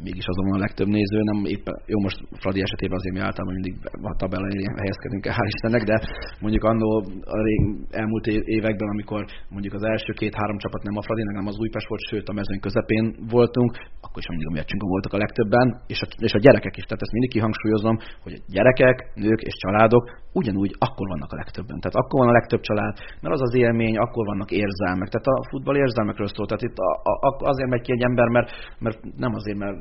[0.08, 3.74] mégis azon a legtöbb néző, nem éppen, jó most Fradi esetében azért mi általában mindig
[4.10, 4.48] a tabella
[4.82, 5.96] helyezkedünk el, hál' Istennek, de
[6.44, 6.90] mondjuk annó
[7.36, 7.60] a rég,
[7.90, 9.22] elmúlt években, amikor
[9.54, 12.60] mondjuk az első két-három csapat nem a Fradi, nem az Újpest volt, sőt a mezőn
[12.60, 13.04] közepén
[13.36, 13.70] voltunk,
[14.06, 16.84] akkor is mindig a meccsünkön voltak a legtöbben, és a, és a gyerekek is.
[16.84, 20.04] Tehát ezt mindig kihangsúlyozom, hogy a gyerekek, nők és családok
[20.40, 21.78] ugyanúgy akkor vannak a legtöbben.
[21.80, 25.08] Tehát akkor van a legtöbb család, mert az az élmény, akkor vannak érzelmek.
[25.08, 26.46] Tehát a futball érzelmekről szól.
[26.46, 26.90] Tehát itt a,
[27.26, 28.48] a, azért megy ki egy ember, mert,
[28.78, 29.78] mert nem azért, mert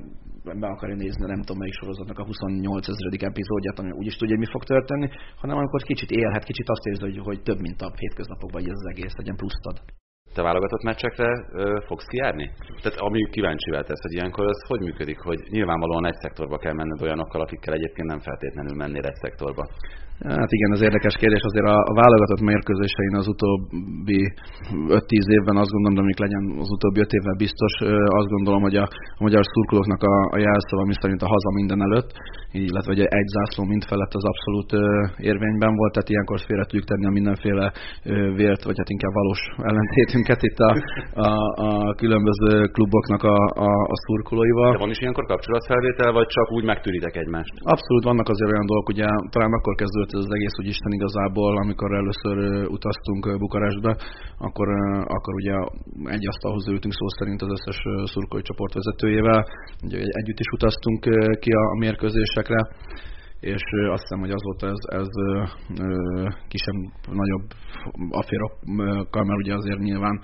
[0.54, 4.46] be akarja nézni, nem tudom melyik sorozatnak a 28 ezredik epizódját, ami úgyis tudja, hogy
[4.46, 5.10] mi fog történni,
[5.42, 8.82] hanem amikor kicsit élhet, kicsit azt érzi, hogy, hogy több, mint a hétköznapokban, hogy ez
[8.84, 9.78] az egész legyen pluszt ad.
[10.34, 12.52] Te válogatott meccsekre ö, fogsz kijárni?
[12.82, 17.02] Tehát ami kíváncsivel tesz, hogy ilyenkor az hogy működik, hogy nyilvánvalóan egy szektorba kell menned
[17.02, 19.68] olyanokkal, akikkel egyébként nem feltétlenül mennél egy szektorba.
[20.20, 21.44] Hát igen, ez érdekes kérdés.
[21.50, 24.22] Azért a, a válogatott mérkőzésein az utóbbi
[24.88, 27.74] 5-10 évben azt gondolom, amik legyen az utóbbi 5 évvel biztos,
[28.20, 28.86] azt gondolom, hogy a,
[29.20, 32.10] a magyar szurkolóknak a, a jelszava, ami szerint a haza minden előtt,
[32.52, 34.70] illetve hogy egy zászló mind felett az abszolút
[35.30, 37.68] érvényben volt, tehát ilyenkor félre tudjuk tenni a mindenféle
[38.42, 40.72] vért, vagy hát inkább valós ellentétünket itt a,
[41.28, 41.32] a,
[41.70, 44.72] a különböző kluboknak a, a, a szurkolóival.
[44.72, 47.54] De van is ilyenkor kapcsolatfelvétel, vagy csak úgy megtűritek egymást?
[47.74, 50.98] Abszolút vannak azért olyan dolgok, ugye talán akkor kezdődött kezdődött ez az egész úgy Isten
[51.00, 52.38] igazából, amikor először
[52.78, 53.94] utaztunk Bukarestbe,
[54.38, 54.68] akkor,
[55.16, 55.56] akkor ugye
[56.16, 57.80] egy asztalhoz ültünk szó szerint az összes
[58.12, 59.42] szurkolói csoport vezetőjével,
[59.86, 61.00] ugye együtt is utaztunk
[61.44, 62.62] ki a, a mérkőzésekre,
[63.40, 63.64] és
[63.96, 65.10] azt hiszem, hogy azóta ez, ez
[66.52, 66.80] kisebb,
[67.22, 67.46] nagyobb
[68.22, 70.16] aférokkal, mert ugye azért nyilván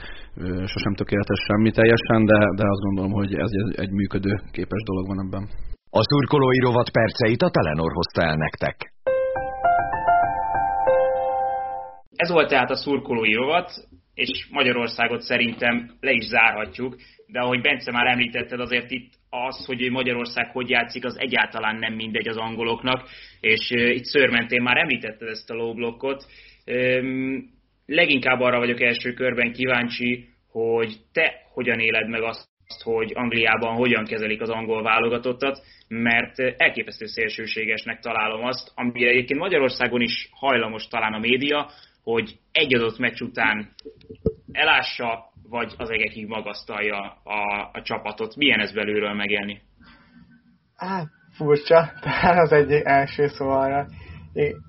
[0.74, 3.52] sosem tökéletes semmi teljesen, de, de azt gondolom, hogy ez
[3.84, 5.44] egy működő képes dolog van ebben.
[6.00, 8.91] A szurkolói rovat perceit a Telenor hozta el nektek.
[12.22, 13.72] Ez volt tehát a szurkolói rovat,
[14.14, 16.96] és Magyarországot szerintem le is zárhatjuk,
[17.28, 21.94] de ahogy Bence már említetted, azért itt az, hogy Magyarország hogy játszik, az egyáltalán nem
[21.94, 26.26] mindegy az angoloknak, és itt szörmentén már említetted ezt a low blokkot.
[27.86, 32.50] Leginkább arra vagyok első körben kíváncsi, hogy te hogyan éled meg azt,
[32.84, 40.02] hogy Angliában hogyan kezelik az angol válogatottat, mert elképesztő szélsőségesnek találom azt, amire egyébként Magyarországon
[40.02, 41.70] is hajlamos talán a média,
[42.04, 43.70] hogy egy adott meccs után
[44.52, 48.36] elássa, vagy az egekig magasztalja a, a csapatot.
[48.36, 49.62] Milyen ez belülről megélni?
[50.76, 53.88] Hát, furcsa, talán az egyik első szóvalra.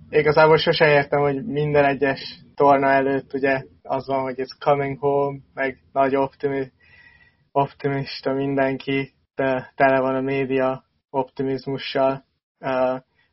[0.08, 5.38] Igazából sose értem, hogy minden egyes torna előtt ugye az van, hogy it's coming home,
[5.54, 6.72] meg nagy optimi,
[7.52, 12.24] optimista mindenki, de tele van a média optimizmussal.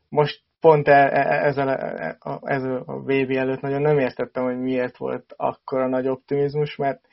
[0.09, 4.97] Most pont e, e, ezzel, e, ez a VB előtt nagyon nem értettem, hogy miért
[4.97, 7.07] volt akkora nagy optimizmus, mert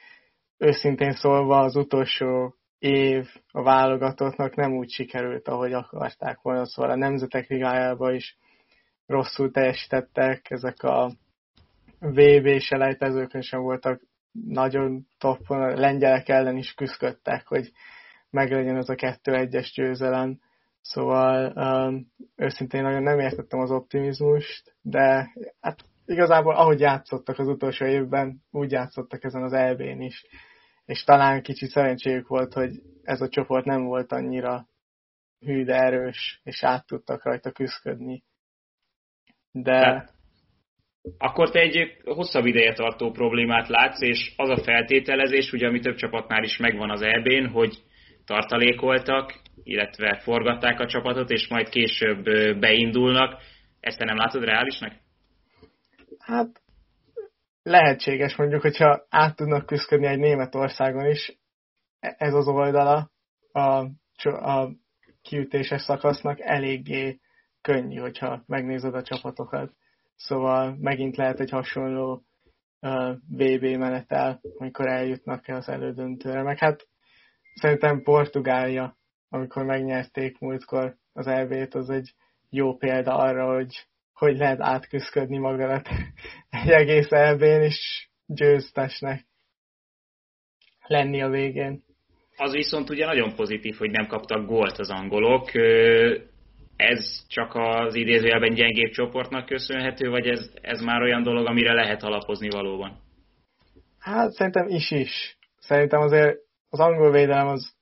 [0.59, 6.97] őszintén szólva az utolsó év a válogatottnak nem úgy sikerült, ahogy akarták volna, szóval a
[6.97, 8.39] Nemzetek Ligájában is
[9.07, 11.13] rosszul teljesítettek, ezek a
[11.99, 14.01] VB selejtezőkön sem voltak
[14.45, 17.73] nagyon toppon, a lengyelek ellen is küzdöttek, hogy
[18.31, 20.41] meglegyen ez a 2-1-es győzelem.
[20.89, 27.85] Szóval um, őszintén nagyon nem értettem az optimizmust, de hát igazából ahogy játszottak az utolsó
[27.85, 30.25] évben, úgy játszottak ezen az EB-n is.
[30.85, 32.71] És talán kicsit szerencséjük volt, hogy
[33.03, 34.69] ez a csoport nem volt annyira
[35.41, 38.25] hű, de erős, és át tudtak rajta küzdködni.
[39.51, 39.77] De...
[39.77, 40.15] Hát,
[41.19, 45.97] akkor te egy hosszabb ideje tartó problémát látsz, és az a feltételezés, ugye ami több
[45.97, 47.86] csapatnál is megvan az EB-n, hogy
[48.27, 52.25] tartalékoltak, illetve forgatták a csapatot, és majd később
[52.59, 53.41] beindulnak.
[53.81, 54.93] Ezt te nem látod reálisnak?
[56.19, 56.63] Hát
[57.63, 61.39] lehetséges mondjuk, hogyha át tudnak küzdködni egy Németországon is,
[62.01, 63.11] e-, ez az oldala
[63.53, 63.85] a,
[64.25, 64.71] a
[65.23, 67.21] kiütéses szakasznak eléggé
[67.61, 69.73] könnyű, hogyha megnézed a csapatokat.
[70.17, 72.25] Szóval megint lehet egy hasonló
[72.81, 76.43] uh, menetel, amikor eljutnak el az elődöntőre.
[76.43, 76.87] Meg hát
[77.61, 78.97] szerintem Portugália
[79.29, 82.15] amikor megnyerték múltkor az EB-t, az egy
[82.51, 85.89] jó példa arra, hogy hogy lehet átküzdködni magadat
[86.63, 89.27] egy egész EB-n, és győztesnek
[90.87, 91.85] lenni a végén.
[92.37, 95.51] Az viszont ugye nagyon pozitív, hogy nem kaptak gólt az angolok.
[96.77, 102.03] Ez csak az idézőjelben gyengébb csoportnak köszönhető, vagy ez, ez már olyan dolog, amire lehet
[102.03, 103.01] alapozni valóban?
[103.99, 105.39] Hát szerintem is is.
[105.59, 107.75] Szerintem azért az angol védelem az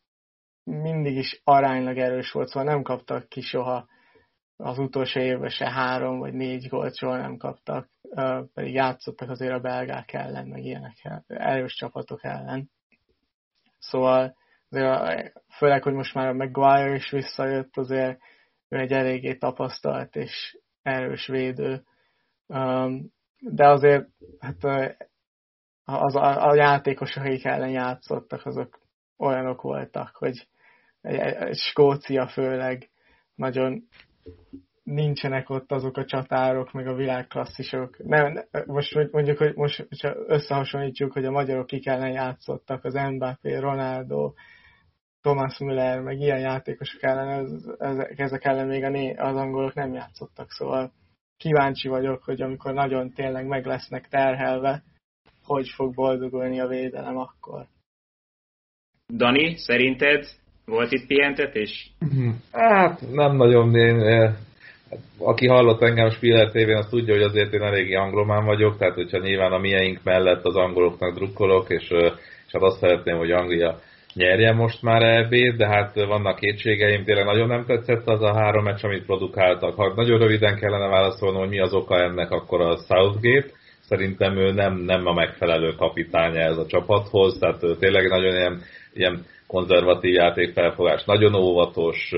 [0.65, 3.87] mindig is aránylag erős volt, szóval nem kaptak ki soha
[4.57, 7.89] az utolsó évben se három vagy négy gólt soha nem kaptak,
[8.55, 12.71] pedig játszottak azért a belgák ellen, meg ilyenek erős csapatok ellen.
[13.79, 14.37] Szóval
[14.71, 18.21] azért, főleg, hogy most már a Maguire is visszajött, azért
[18.69, 21.85] ő egy eléggé tapasztalt és erős védő.
[23.39, 24.65] De azért hát
[25.85, 28.81] az, a, a játékosok, akik ellen játszottak, azok
[29.19, 30.49] olyanok voltak, hogy
[31.51, 32.91] Skócia főleg
[33.35, 33.89] nagyon
[34.83, 38.05] nincsenek ott azok a csatárok, meg a világklasszisok.
[38.05, 39.87] Nem, most mondjuk, hogy most
[40.27, 44.33] összehasonlítjuk, hogy a magyarok kik ellen játszottak, az Mbappé, Ronaldo,
[45.21, 49.75] Thomas Müller, meg ilyen játékosok ellen, ez, ezek, ezek ellen még a né, az angolok
[49.75, 50.93] nem játszottak, szóval
[51.37, 54.83] kíváncsi vagyok, hogy amikor nagyon tényleg meg lesznek terhelve,
[55.45, 57.67] hogy fog boldogulni a védelem akkor.
[59.13, 60.27] Dani, szerinted
[60.65, 61.91] volt itt pihentetés?
[62.53, 64.35] Hát nem nagyon én, eh,
[65.19, 69.19] aki hallott engem Spiller tévén, az tudja, hogy azért én eléggé anglomán vagyok, tehát hogyha
[69.19, 71.91] nyilván a mieink mellett az angoloknak drukkolok, és,
[72.47, 73.79] és hát azt szeretném, hogy Anglia
[74.15, 78.65] nyerje most már eb de hát vannak kétségeim, tényleg nagyon nem tetszett az a három
[78.65, 79.75] meccs, amit produkáltak.
[79.75, 83.51] Ha nagyon röviden kellene válaszolnom, hogy mi az oka ennek, akkor a Southgate,
[83.89, 88.63] szerintem ő nem, nem a megfelelő kapitánya ez a csapathoz, tehát tényleg nagyon ilyen,
[88.95, 92.11] ilyen konzervatív játékfelfogás, nagyon óvatos,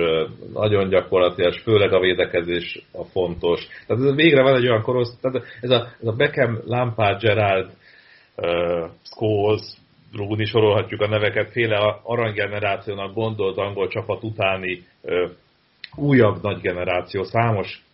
[0.53, 3.67] nagyon gyakorlatilag, főleg a védekezés a fontos.
[3.87, 7.71] Tehát ez végre van egy olyan korosz, tehát ez a, ez a Beckham, Lampard, Gerard,
[8.37, 9.63] uh, Scholes,
[10.13, 15.31] Rooney sorolhatjuk a neveket, féle aranygenerációnak gondolt angol csapat utáni uh,
[15.97, 17.86] újabb nagy generáció, számos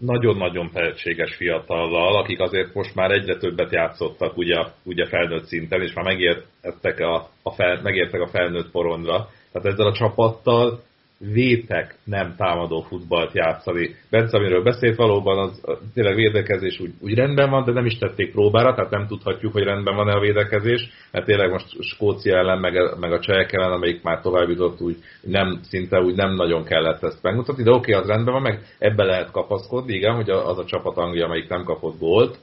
[0.00, 5.92] nagyon-nagyon tehetséges fiatallal, akik azért most már egyre többet játszottak ugye, ugye felnőtt szinten, és
[5.92, 9.28] már megértek a, a, fel, megértek a felnőtt porondra.
[9.52, 10.80] Tehát ezzel a csapattal
[11.18, 13.94] vétek nem támadó futballt játszani.
[14.10, 15.60] Bence, amiről beszélt, valóban az
[15.94, 19.62] tényleg védekezés úgy, úgy rendben van, de nem is tették próbára, tehát nem tudhatjuk, hogy
[19.62, 24.02] rendben van-e a védekezés, mert tényleg most Skócia ellen, meg, meg a csehek ellen, amelyik
[24.02, 28.02] már tovább jutott, úgy nem, szinte úgy nem nagyon kellett ezt megmutatni, de oké, okay,
[28.02, 31.64] az rendben van, meg ebbe lehet kapaszkodni, igen, hogy az a csapat Anglia, amelyik nem
[31.64, 32.38] kapott gólt,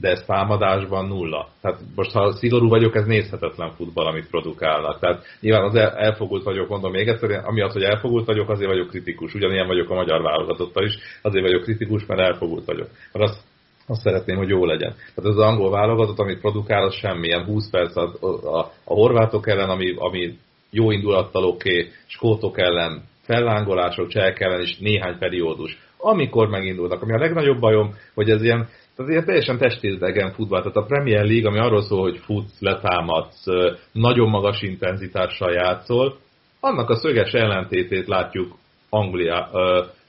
[0.00, 1.48] de ez támadásban nulla.
[1.60, 4.98] Tehát most ha szigorú vagyok, ez nézhetetlen futball, amit produkálnak.
[4.98, 9.34] Tehát nyilván az elfogult vagyok, mondom még egyszer, amiatt, hogy elfogult vagyok, azért vagyok kritikus.
[9.34, 12.88] Ugyanilyen vagyok a magyar válogatottal is, azért vagyok kritikus, mert elfogult vagyok.
[13.12, 13.40] Mert azt,
[13.86, 14.90] azt szeretném, hogy jó legyen.
[14.90, 19.48] Tehát ez az angol válogatott, amit produkál, az semmilyen 20 perc a, a, a horvátok
[19.48, 20.38] ellen, ami, ami
[20.70, 25.78] jó indulattal oké, okay, skótok ellen, fellángolások, csehek ellen is néhány periódus.
[25.96, 28.68] Amikor megindulnak, ami a legnagyobb bajom, hogy ez ilyen
[29.00, 30.60] tehát ilyen teljesen testérdegen futball.
[30.60, 33.44] Tehát a Premier League, ami arról szól, hogy futsz, letámadsz,
[33.92, 36.16] nagyon magas intenzitással játszol,
[36.60, 38.56] annak a szöges ellentétét látjuk
[38.88, 39.50] Anglia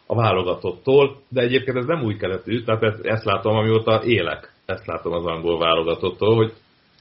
[0.05, 4.85] a válogatottól, de egyébként ez nem új keletű, tehát ezt, ezt látom, amióta élek, ezt
[4.85, 6.53] látom az angol válogatottól, hogy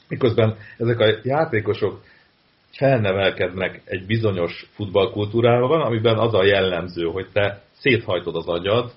[0.09, 2.01] miközben ezek a játékosok
[2.73, 8.93] felnevelkednek egy bizonyos futballkultúrában, amiben az a jellemző, hogy te széthajtod az agyad,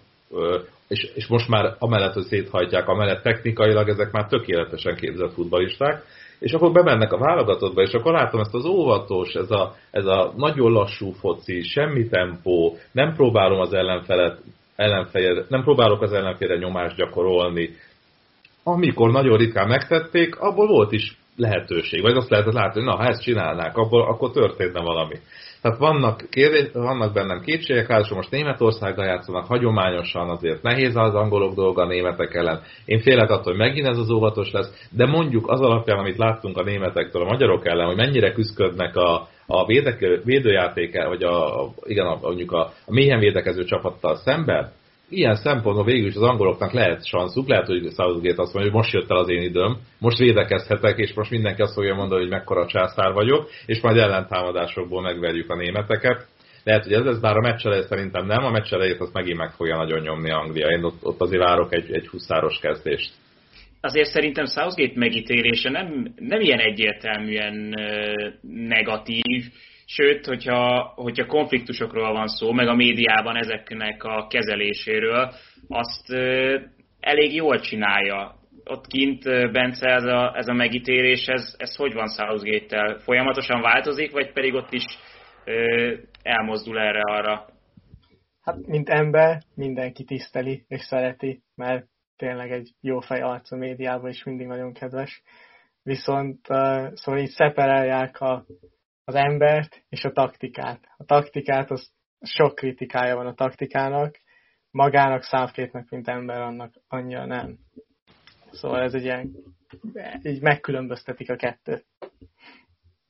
[0.94, 6.04] és, és most már amellett, hogy széthajtják, amellett technikailag ezek már tökéletesen képzett futbalisták,
[6.40, 10.34] és akkor bemennek a válogatottba, és akkor látom ezt az óvatos, ez a, ez a
[10.38, 14.40] nagyon lassú foci, semmi tempó, nem próbálom az ellenfelet,
[14.76, 17.70] ellenfél, nem próbálok az ellenfélre nyomást gyakorolni.
[18.64, 23.08] Amikor nagyon ritkán megtették, abból volt is lehetőség, vagy azt lehetett látni, hogy na, ha
[23.08, 25.16] ezt csinálnák, abból, akkor történne valami.
[25.62, 31.56] Tehát vannak, kérdés, vannak bennem kétségek, ráadásul most Németországgal játszanak, hagyományosan azért nehéz az angolok
[31.56, 32.62] dolga a németek ellen.
[32.86, 36.58] Én félek attól, hogy megint ez az óvatos lesz, de mondjuk az alapján, amit láttunk
[36.58, 42.06] a németektől a magyarok ellen, hogy mennyire küzdködnek a, a védek, védőjáték, vagy a, igen,
[42.06, 44.72] a, mondjuk a, a mélyen védekező csapattal szemben,
[45.10, 48.94] ilyen szempontból végül is az angoloknak lehet sanszuk, lehet, hogy Southgate azt mondja, hogy most
[48.94, 52.68] jött el az én időm, most védekezhetek, és most mindenki azt fogja mondani, hogy mekkora
[52.68, 56.28] császár vagyok, és majd ellentámadásokból megverjük a németeket.
[56.64, 59.52] Lehet, hogy ez lesz, bár a meccs szerintem nem, a meccs elejét azt megint meg
[59.52, 60.68] fogja nagyon nyomni Anglia.
[60.68, 63.12] Én ott, ott azért várok egy, egy huszáros kezdést.
[63.82, 67.74] Azért szerintem Southgate megítélése nem, nem ilyen egyértelműen
[68.42, 69.46] negatív
[69.86, 75.34] Sőt, hogyha, hogyha konfliktusokról van szó, meg a médiában ezeknek a kezeléséről,
[75.68, 76.14] azt
[77.00, 78.36] elég jól csinálja.
[78.64, 82.98] Ott kint, Bence, ez a, ez a megítélés, ez, ez hogy van Southgate-tel?
[82.98, 84.86] Folyamatosan változik, vagy pedig ott is
[85.46, 87.46] ö, elmozdul erre-arra?
[88.42, 94.10] Hát, mint ember, mindenki tiszteli és szereti, mert tényleg egy jó fej arc a médiában,
[94.10, 95.22] és mindig nagyon kedves.
[95.84, 98.46] Viszont uh, szóval így szeperelják a
[99.06, 100.80] az embert és a taktikát.
[100.98, 101.92] A taktikát, az
[102.22, 104.16] sok kritikája van a taktikának,
[104.72, 107.58] magának Southgate-nek, mint ember, annak annyira nem.
[108.52, 109.32] Szóval ez egy ilyen,
[110.22, 111.86] így megkülönböztetik a kettőt.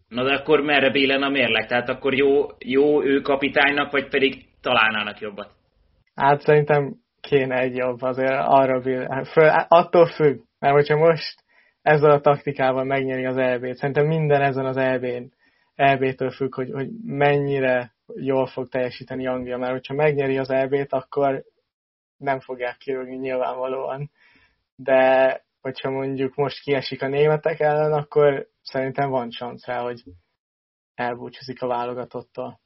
[0.08, 1.68] Na de akkor merre bélen a mérleg?
[1.68, 5.52] Tehát akkor jó, jó ő kapitánynak, vagy pedig találnának jobbat?
[6.16, 9.24] Hát szerintem kéne egy jobb, azért arra bélen.
[9.24, 11.44] Föl, attól függ, mert hogyha most
[11.82, 15.32] ezzel a taktikával megnyeri az EB-t, szerintem minden ezen az EB-n,
[15.76, 21.44] EB-től függ, hogy, hogy mennyire jól fog teljesíteni Anglia, mert hogyha megnyeri az EB-t, akkor
[22.18, 24.12] nem fogják kirúgni nyilvánvalóan.
[24.76, 30.04] De hogyha mondjuk most kiesik a németek ellen, akkor szerintem van szansz rá, hogy
[30.96, 32.60] elbúcsúzik a válogatottól.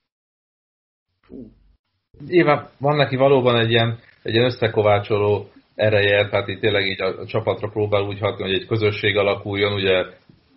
[2.28, 7.20] Éva, van neki valóban egy ilyen, egy ilyen összekovácsoló ereje, tehát itt tényleg így a,
[7.20, 10.06] a csapatra próbál úgy hatni, hogy egy közösség alakuljon, ugye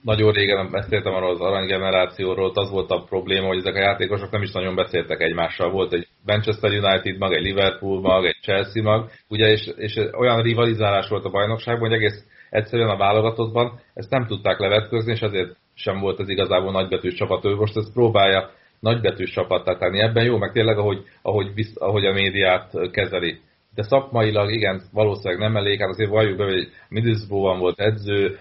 [0.03, 4.43] nagyon régen beszéltem arról az aranygenerációról, az volt a probléma, hogy ezek a játékosok nem
[4.43, 5.71] is nagyon beszéltek egymással.
[5.71, 10.43] Volt egy Manchester United mag, egy Liverpool mag, egy Chelsea mag, ugye, és, és olyan
[10.43, 15.57] rivalizálás volt a bajnokságban, hogy egész egyszerűen a válogatottban ezt nem tudták levetközni, és ezért
[15.75, 17.45] sem volt ez igazából nagybetűs csapat.
[17.45, 20.01] Ő most ezt próbálja nagybetűs csapattá tenni.
[20.01, 23.39] Ebben jó, meg tényleg, ahogy, ahogy, visz, ahogy a médiát kezeli.
[23.75, 28.39] De szakmailag igen, valószínűleg nem elég, hát azért valljuk be, hogy Middlesbrough-ban volt edző,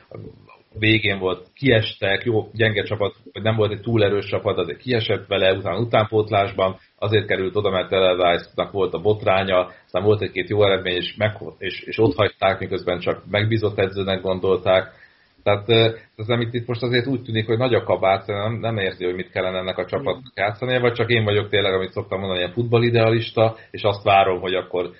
[0.73, 5.27] végén volt, kiestek, jó, gyenge csapat, vagy nem volt egy túl erős csapat, azért kiesett
[5.27, 10.63] vele, utána utánpótlásban, azért került oda, mert Televice-nak volt a botránya, aztán volt egy-két jó
[10.63, 14.91] eredmény, és, meg, és, és ott hagyták, miközben csak megbízott edzőnek gondolták.
[15.43, 15.69] Tehát
[16.15, 19.15] ez amit itt most azért úgy tűnik, hogy nagy a kabát, nem, nem érzi, hogy
[19.15, 22.53] mit kellene ennek a csapatnak játszani, vagy csak én vagyok tényleg, amit szoktam mondani, ilyen
[22.53, 24.91] futballidealista, és azt várom, hogy akkor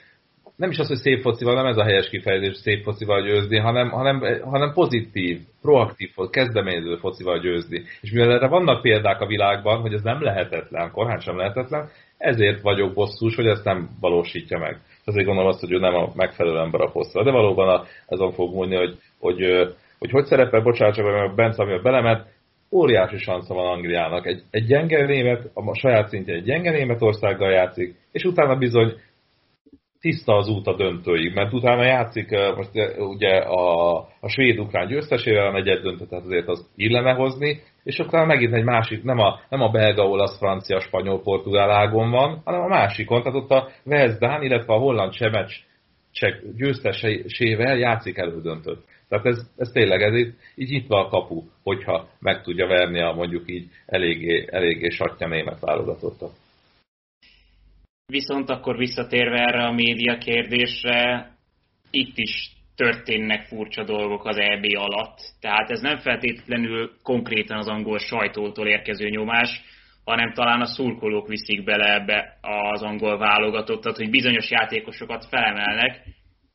[0.60, 3.90] nem is az, hogy szép focival, nem ez a helyes kifejezés, szép focival győzni, hanem,
[3.90, 7.84] hanem, hanem pozitív, proaktív, kezdeményező focival győzni.
[8.02, 12.62] És mivel erre vannak példák a világban, hogy ez nem lehetetlen, korán sem lehetetlen, ezért
[12.62, 14.80] vagyok bosszús, hogy ezt nem valósítja meg.
[15.06, 17.24] Azért gondolom azt, hogy ő nem a megfelelő ember a posztra.
[17.24, 21.06] De valóban azon fog múlni, hogy hogy, hogy, hogy, hogy szerepel, bocsánat, csak
[21.58, 22.28] ami a belemet,
[22.72, 24.26] óriási sansza van Angliának.
[24.26, 28.94] Egy, egy gyenge német, a saját szintjén egy gyenge Németországgal játszik, és utána bizony
[30.02, 35.52] tiszta az út a döntőig, mert utána játszik most ugye a, a svéd-ukrán győztesével a
[35.52, 39.62] negyed döntő, tehát azért az illene hozni, és akkor megint egy másik, nem a, nem
[39.62, 44.44] a belga, olasz, francia, spanyol, portugál ágon van, hanem a másikon, tehát ott a Vezdán,
[44.44, 45.68] illetve a holland csemecs
[46.56, 48.86] győztesével játszik elődöntött.
[49.10, 53.14] Tehát ez, ez tényleg, ez így, így nyitva a kapu, hogyha meg tudja verni a
[53.14, 56.32] mondjuk így eléggé, eléggé satja német válogatottat.
[58.10, 61.32] Viszont akkor visszatérve erre a média kérdésre,
[61.92, 65.18] itt is történnek furcsa dolgok az EB alatt.
[65.40, 69.62] Tehát ez nem feltétlenül konkrétan az angol sajtótól érkező nyomás,
[70.04, 76.04] hanem talán a szurkolók viszik bele ebbe az angol válogatottat, hogy bizonyos játékosokat felemelnek,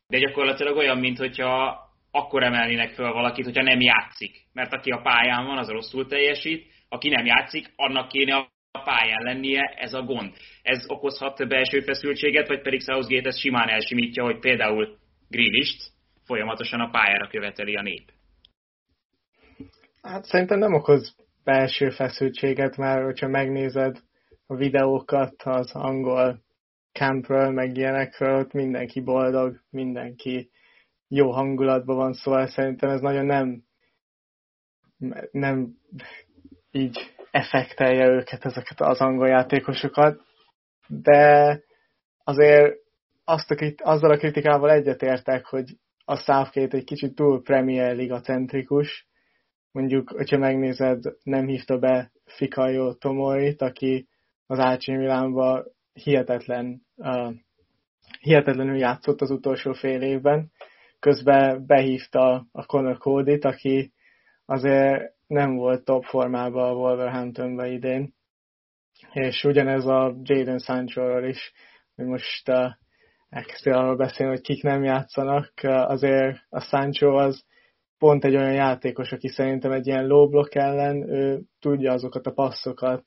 [0.08, 1.78] de gyakorlatilag olyan, mintha
[2.10, 4.46] akkor emelnének fel valakit, hogyha nem játszik.
[4.52, 8.52] Mert aki a pályán van, az rosszul teljesít, aki nem játszik, annak kéne
[8.84, 10.32] pályán lennie, ez a gond.
[10.62, 14.98] Ez okozhat belső feszültséget, vagy pedig Southgate ezt simán elsimítja, hogy például
[15.28, 15.92] Grillist
[16.24, 18.12] folyamatosan a pályára követeli a nép.
[20.02, 23.96] Hát szerintem nem okoz belső feszültséget, mert hogyha megnézed
[24.46, 26.42] a videókat az angol
[26.92, 30.50] campről, meg ilyenekről, ott mindenki boldog, mindenki
[31.08, 33.62] jó hangulatban van, szóval szerintem ez nagyon nem
[35.30, 35.74] nem
[36.70, 40.20] így effektelje őket, ezeket az angol játékosokat,
[40.86, 41.60] de
[42.24, 42.76] azért
[43.24, 49.06] azt a, azzal a kritikával egyetértek, hogy a Southgate egy kicsit túl Premier Liga centrikus.
[49.72, 54.08] Mondjuk, hogyha megnézed, nem hívta be Fikayo Tomoit, aki
[54.46, 57.32] az AC Milánban hihetetlen, uh,
[58.20, 60.52] hihetetlenül játszott az utolsó fél évben.
[60.98, 63.92] Közben behívta a Conor Cody-t, aki
[64.46, 68.14] azért nem volt top formában a Wolverhamptonban idén.
[69.12, 71.52] És ugyanez a Jaden Sancho-ról is,
[71.94, 72.70] hogy most uh,
[73.28, 77.44] elkezdtél arról beszélni, hogy kik nem játszanak, uh, azért a Sancho az
[77.98, 82.32] pont egy olyan játékos, aki szerintem egy ilyen low block ellen ő tudja azokat a
[82.32, 83.04] passzokat,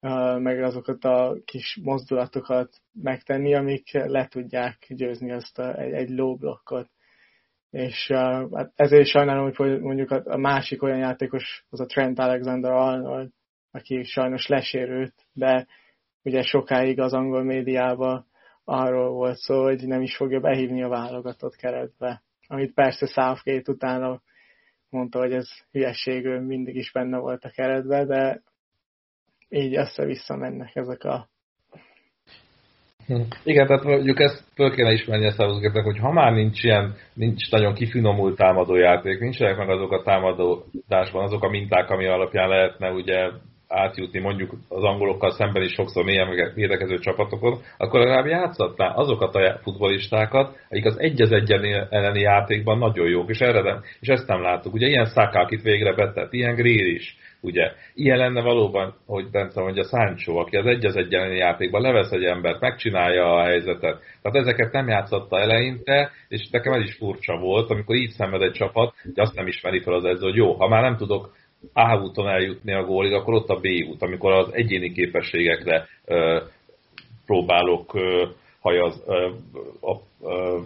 [0.00, 6.08] uh, meg azokat a kis mozdulatokat megtenni, amik le tudják győzni azt a, egy, egy
[6.08, 6.88] low blockot
[7.74, 8.10] és
[8.52, 13.30] hát ezért sajnálom, hogy mondjuk a, másik olyan játékos az a Trent Alexander-Arnold,
[13.70, 15.66] aki sajnos lesérült, de
[16.22, 18.26] ugye sokáig az angol médiában
[18.64, 22.22] arról volt szó, hogy nem is fogja behívni a válogatott keretbe.
[22.46, 24.22] Amit persze Southgate utána
[24.88, 28.42] mondta, hogy ez hülyeség, ő mindig is benne volt a keretbe, de
[29.48, 31.28] így össze-vissza mennek ezek a
[33.06, 33.20] Hm.
[33.44, 37.74] Igen, tehát mondjuk ezt föl kéne ismerni a hogy ha már nincs ilyen, nincs nagyon
[37.74, 43.30] kifinomult támadójáték, nincsenek meg azok a támadódásban azok a minták, ami alapján lehetne ugye
[43.74, 49.58] átjutni mondjuk az angolokkal szemben is sokszor mélyen védekező csapatokon, akkor legalább játszhatná azokat a
[49.62, 54.28] futbolistákat, akik az egy az egyen elleni játékban nagyon jók, és erre nem, és ezt
[54.28, 54.74] nem láttuk.
[54.74, 57.72] Ugye ilyen Szakák itt végre betett, ilyen Grill is, ugye.
[57.94, 62.10] Ilyen lenne valóban, hogy Bence mondja, Sancho, aki az egy az egy elleni játékban levesz
[62.10, 64.00] egy embert, megcsinálja a helyzetet.
[64.22, 68.52] Tehát ezeket nem játszotta eleinte, és nekem ez is furcsa volt, amikor így szenved egy
[68.52, 71.34] csapat, hogy azt nem ismeri fel az edző, hogy jó, ha már nem tudok
[71.72, 76.40] a úton eljutni a gólig, akkor ott a B út, amikor az egyéni képességekre ö,
[77.26, 78.26] próbálok ö,
[78.60, 79.30] hajaz, ö,
[79.80, 80.60] a, ö,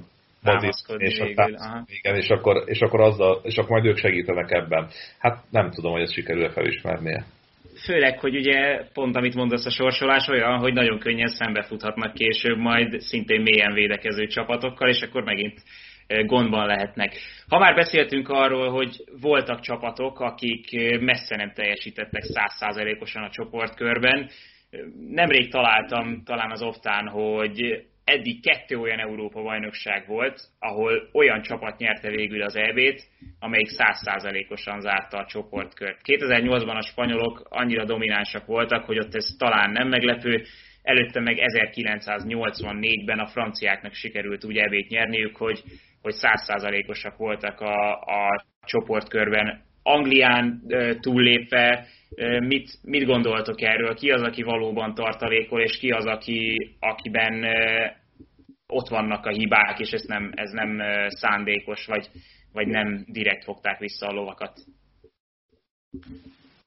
[0.99, 4.89] és, végül, igen, és, akkor, és, akkor azzal, és akkor majd ők segítenek ebben.
[5.19, 7.25] Hát nem tudom, hogy ezt sikerül felismernie.
[7.85, 13.01] Főleg, hogy ugye pont amit mondasz a sorsolás olyan, hogy nagyon könnyen szembefuthatnak később majd
[13.01, 15.63] szintén mélyen védekező csapatokkal, és akkor megint
[16.27, 17.17] gondban lehetnek.
[17.49, 24.31] Ha már beszéltünk arról, hogy voltak csapatok, akik messze nem teljesítettek százszázalékosan a csoportkörben,
[25.11, 32.11] nemrég találtam talán az oftán, hogy eddig kettő olyan Európa-bajnokság volt, ahol olyan csapat nyerte
[32.11, 33.03] végül az EB-t,
[33.39, 36.01] amelyik százszázalékosan zárta a csoportkört.
[36.05, 40.43] 2008-ban a spanyolok annyira dominánsak voltak, hogy ott ez talán nem meglepő,
[40.83, 45.63] előtte meg 1984-ben a franciáknak sikerült úgy ebét nyerniük, hogy
[46.03, 49.61] hogy százszázalékosak voltak a, a csoportkörben.
[49.83, 50.63] Anglián
[51.01, 51.87] túllépve
[52.39, 53.95] mit, mit gondoltok erről?
[53.95, 57.45] Ki az, aki valóban tartalékol, és ki az, aki, akiben
[58.67, 62.09] ott vannak a hibák, és ez nem, ez nem szándékos, vagy,
[62.53, 64.59] vagy nem direkt fogták vissza a lovakat?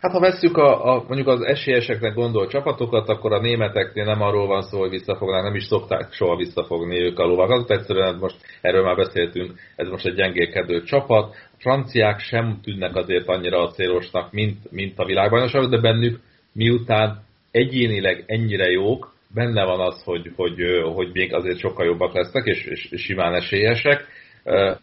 [0.01, 4.47] Hát ha vesszük a, a, mondjuk az esélyeseknek gondolt csapatokat, akkor a németeknél nem arról
[4.47, 7.71] van szó, hogy visszafognak, nem is szokták soha visszafogni ők a lovakat.
[7.71, 11.33] Egyszerűen most erről már beszéltünk, ez most egy gyengélkedő csapat.
[11.33, 16.19] A franciák sem tűnnek azért annyira célosnak, mint, mint a világbajnokság, de bennük
[16.53, 20.55] miután egyénileg ennyire jók, benne van az, hogy, hogy,
[20.93, 24.07] hogy még azért sokkal jobbak lesznek, és, és simán esélyesek.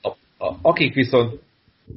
[0.00, 0.08] A,
[0.38, 1.40] a, akik viszont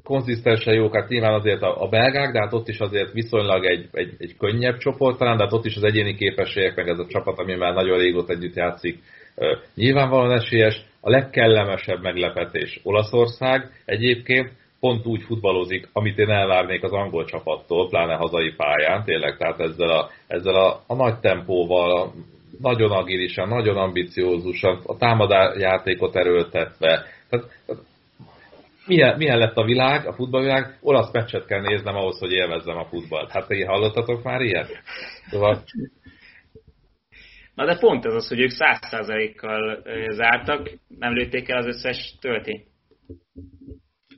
[0.03, 3.87] konzisztensen jók, hát nyilván azért a, a belgák, de hát ott is azért viszonylag egy,
[3.91, 7.07] egy, egy könnyebb csoport talán, de hát ott is az egyéni képességek, meg ez a
[7.07, 8.99] csapat, ami már nagyon régóta együtt játszik,
[9.75, 10.85] nyilvánvalóan esélyes.
[11.01, 18.15] A legkellemesebb meglepetés Olaszország egyébként pont úgy futballozik, amit én elvárnék az angol csapattól, pláne
[18.15, 22.11] hazai pályán, tényleg, tehát ezzel a, ezzel a, a nagy tempóval, a,
[22.59, 27.05] nagyon agilisan, nagyon ambiciózusan, a támadásjátékot erőltetve.
[27.29, 27.47] Tehát,
[28.91, 32.85] milyen, milyen lett a világ, a futballvilág, olasz meccset kell néznem ahhoz, hogy élvezzem a
[32.85, 33.31] futballt.
[33.31, 34.69] Hát ti hallottatok már ilyet?
[35.29, 35.63] Szóval...
[37.55, 42.17] Na de pont ez az, hogy ők száz százalékkal zártak, nem lőtték el az összes
[42.21, 42.67] töltényt.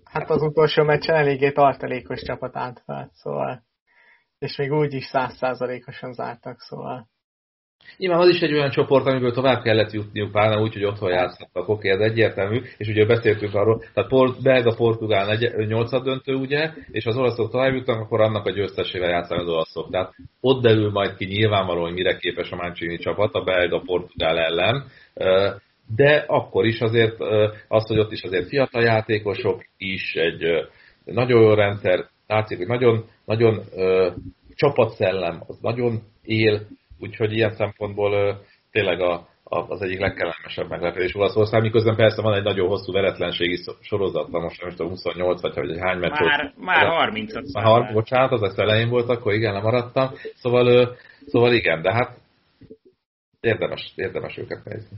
[0.04, 3.64] Hát az utolsó meccsen eléggé tartalékos csapat állt fel, szóval
[4.40, 7.10] és még úgy is százszázalékosan zártak, szóval
[7.98, 11.70] Nyilván az is egy olyan csoport, amiből tovább kellett jutniuk, pláne úgy, hogy otthon játszottak,
[11.70, 17.18] oké, ez egyértelmű, és ugye beszéltünk arról, tehát port, belga-portugál nyolcad döntő, ugye, és az
[17.18, 19.90] olaszok tovább jutnak, akkor annak a győztesével játszanak az olaszok.
[19.92, 24.84] Tehát ott derül majd ki nyilvánvalóan, hogy mire képes a Mancini csapat a belga-portugál ellen,
[25.96, 27.16] de akkor is azért
[27.68, 30.68] az, hogy ott is azért fiatal játékosok is, egy
[31.06, 33.62] nagyon jó rendszer, látszik, hogy nagyon, nagyon
[34.56, 36.62] csapatszellem, az nagyon él,
[37.00, 38.42] úgyhogy ilyen szempontból
[38.72, 43.64] tényleg a, a, az egyik legkellemesebb meglepetés Olaszország, miközben persze van egy nagyon hosszú veretlenségi
[43.82, 48.32] sorozat, most nem tudom, 28 vagy hogy hány meccs Már, már 30 Már 30, bocsánat,
[48.32, 50.10] az ezt elején volt, akkor igen, lemaradtam.
[50.36, 52.18] Szóval, szóval igen, de hát
[53.42, 54.98] érdemes, érdemes őket nézni.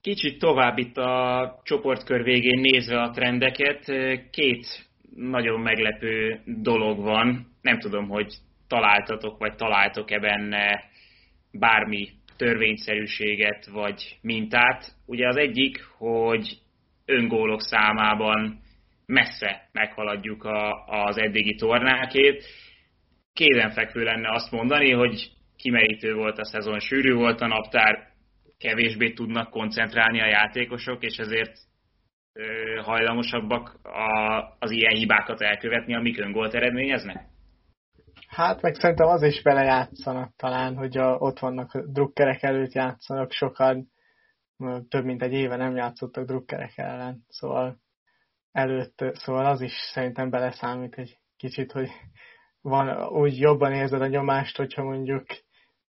[0.00, 3.84] Kicsit tovább itt a csoportkör végén nézve a trendeket,
[4.30, 4.86] két
[5.16, 7.46] nagyon meglepő dolog van.
[7.62, 8.34] Nem tudom, hogy
[8.68, 10.84] találtatok, vagy találtok-e benne
[11.52, 14.92] bármi törvényszerűséget, vagy mintát.
[15.06, 16.58] Ugye az egyik, hogy
[17.04, 18.60] öngólok számában
[19.06, 22.44] messze meghaladjuk a, az eddigi tornákét.
[23.32, 28.06] Kézenfekvő lenne azt mondani, hogy kimerítő volt a szezon, sűrű volt a naptár,
[28.58, 31.52] kevésbé tudnak koncentrálni a játékosok, és ezért
[32.82, 37.37] hajlamosabbak a, az ilyen hibákat elkövetni, amik öngolt eredményeznek?
[38.38, 43.90] Hát meg szerintem az is belejátszanak talán, hogy a, ott vannak drukkerek előtt játszanak, sokan
[44.88, 47.78] több mint egy éve nem játszottak drukkerek ellen, szóval
[48.52, 51.88] előtt, szóval az is szerintem beleszámít egy kicsit, hogy
[52.60, 55.26] van, úgy jobban érzed a nyomást, hogyha mondjuk,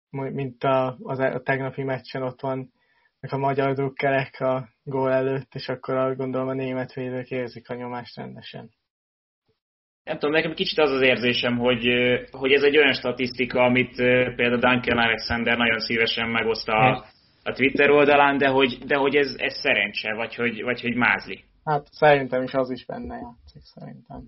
[0.09, 2.71] mint a, az, a tegnapi meccsen ott van
[3.19, 8.15] a magyar drukkerek a gól előtt, és akkor gondolom a német védők érzik a nyomást
[8.15, 8.69] rendesen.
[10.05, 11.85] Nem tudom, nekem kicsit az az érzésem, hogy,
[12.31, 13.95] hogy ez egy olyan statisztika, amit
[14.35, 17.05] például Duncan Alexander nagyon szívesen megoszta a,
[17.43, 21.43] a Twitter oldalán, de hogy, de hogy ez, ez szerencse, vagy hogy, vagy hogy mázli.
[21.63, 24.23] Hát szerintem is az is benne játszik, szerintem.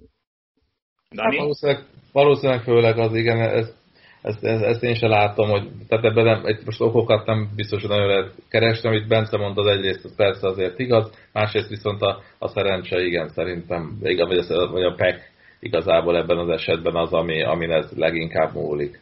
[1.12, 1.36] Dani?
[1.36, 3.76] Hát valószínűleg, valószínűleg főleg az, igen, ez,
[4.22, 7.82] ezt, ezt, ezt én sem látom, hogy tehát ebben nem, egy, most okokat nem biztos,
[7.82, 12.02] hogy nagyon lehet keresni, amit Bence mondta, az egyrészt az persze azért igaz, másrészt viszont
[12.02, 16.96] a, a szerencse, igen, szerintem, igaz, vagy a, vagy a PEC igazából ebben az esetben
[16.96, 19.00] az, ami, amin ez leginkább múlik.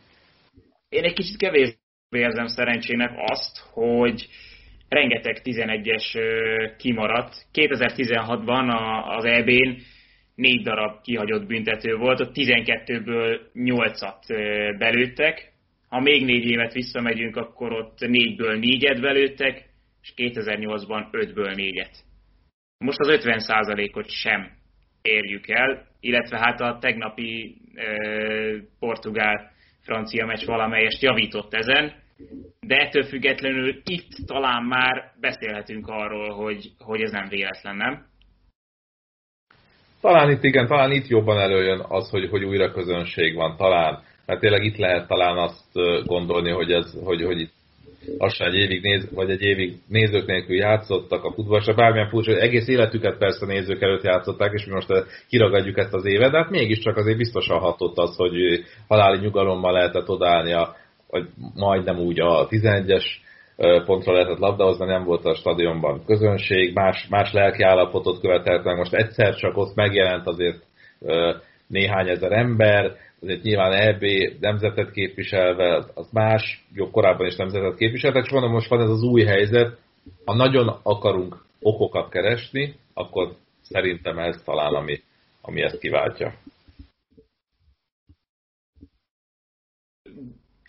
[0.90, 1.78] Én egy kicsit kevés
[2.10, 4.28] érzem szerencsének azt, hogy
[4.90, 6.20] rengeteg 11-es
[6.78, 7.46] kimaradt.
[7.54, 8.78] 2016-ban
[9.18, 9.78] az EB-n
[10.36, 15.54] négy darab kihagyott büntető volt, ott 12-ből 8-at belőttek.
[15.88, 19.70] Ha még négy évet visszamegyünk, akkor ott négyből négyet belőttek,
[20.02, 22.04] és 2008-ban 5-ből négyet.
[22.78, 24.52] Most az 50%-ot sem
[25.02, 27.58] érjük el, illetve hát a tegnapi
[28.80, 31.94] portugál-francia meccs valamelyest javított ezen,
[32.60, 38.06] de ettől függetlenül itt talán már beszélhetünk arról, hogy, hogy ez nem véletlen, nem?
[40.02, 44.04] Talán itt igen, talán itt jobban előjön az, hogy, hogy újra közönség van, talán.
[44.26, 47.54] Mert tényleg itt lehet talán azt gondolni, hogy, ez, hogy, hogy itt
[48.18, 52.68] lassan egy évig, néz, vagy egy évig nézők nélkül játszottak a futballra, bármilyen furcsa, egész
[52.68, 56.98] életüket persze nézők előtt játszották, és mi most kiragadjuk ezt az évet, de hát mégiscsak
[56.98, 60.76] azért biztosan hatott az, hogy haláli nyugalommal lehetett odállni, a,
[61.10, 61.26] vagy
[61.56, 63.06] majdnem úgy a 11-es
[63.86, 68.94] pontra lehetett labdahozni, nem volt a stadionban közönség, más, más lelki állapotot követelt meg, most
[68.94, 70.64] egyszer csak ott megjelent azért
[71.68, 72.96] néhány ezer ember,
[73.26, 74.04] azért nyilván EB
[74.40, 79.04] nemzetet képviselve, az más, jobb korábban is nemzetet képviseltek, és mondom, most van ez az
[79.04, 79.78] új helyzet,
[80.26, 85.02] ha nagyon akarunk okokat keresni, akkor szerintem ez talán ami,
[85.42, 86.34] ami ezt kiváltja.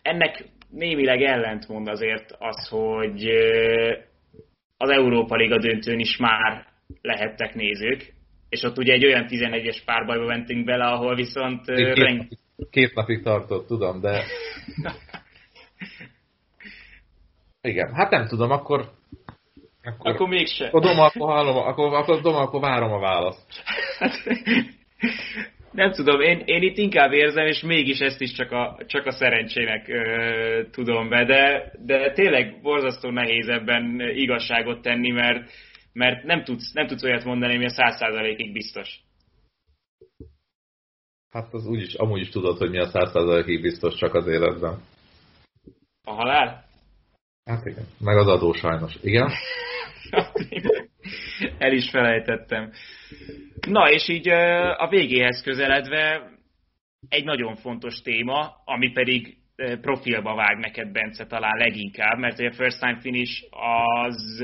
[0.02, 3.28] Ennek némileg ellentmond azért az, hogy
[4.76, 6.66] az Európa Liga döntőn is már
[7.02, 8.14] lehettek nézők,
[8.48, 11.66] és ott ugye egy olyan 11-es párbajba mentünk bele, ahol viszont...
[11.66, 12.28] Reng...
[12.70, 14.24] két napig tartott, tudom, de...
[17.60, 18.90] Igen, hát nem tudom, akkor...
[19.82, 20.66] Akkor, akkor mégse.
[20.66, 23.62] Akkor, dom, akkor, akkor, akkor, dom, akkor várom a választ.
[25.72, 29.10] nem tudom, én, én itt inkább érzem, és mégis ezt is csak a, csak a
[29.10, 35.50] szerencsének ö, tudom be, de, de tényleg borzasztó nehéz ebben igazságot tenni, mert,
[35.92, 39.00] mert nem tudsz, nem tudsz olyat mondani, ami a száz százalékig biztos.
[41.30, 44.80] Hát az úgyis, amúgy is tudod, hogy mi a száz százalékig biztos csak az életben.
[46.04, 46.64] A halál?
[47.44, 48.94] Hát igen, meg az adó sajnos.
[49.02, 49.30] Igen?
[51.58, 52.72] El is felejtettem.
[53.66, 54.28] Na, és így
[54.76, 56.30] a végéhez közeledve
[57.08, 59.36] egy nagyon fontos téma, ami pedig
[59.80, 64.42] profilba vág neked, Bence, talán leginkább, mert a First Time Finish az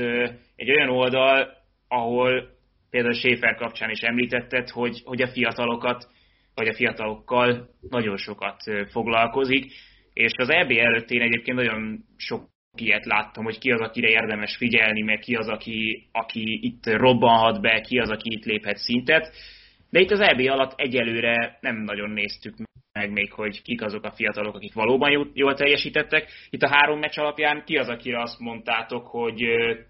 [0.55, 1.47] egy olyan oldal,
[1.87, 2.49] ahol
[2.89, 6.07] például Schaefer kapcsán is említetted, hogy, hogy a fiatalokat,
[6.55, 9.71] vagy a fiatalokkal nagyon sokat foglalkozik,
[10.13, 14.55] és az EB előtt én egyébként nagyon sok ilyet láttam, hogy ki az, akire érdemes
[14.57, 19.33] figyelni, meg ki az, aki, aki itt robbanhat be, ki az, aki itt léphet szintet.
[19.89, 22.55] De itt az EB alatt egyelőre nem nagyon néztük
[22.93, 26.31] meg még, hogy kik azok a fiatalok, akik valóban jól teljesítettek.
[26.49, 29.43] Itt a három meccs alapján ki az, akire azt mondtátok, hogy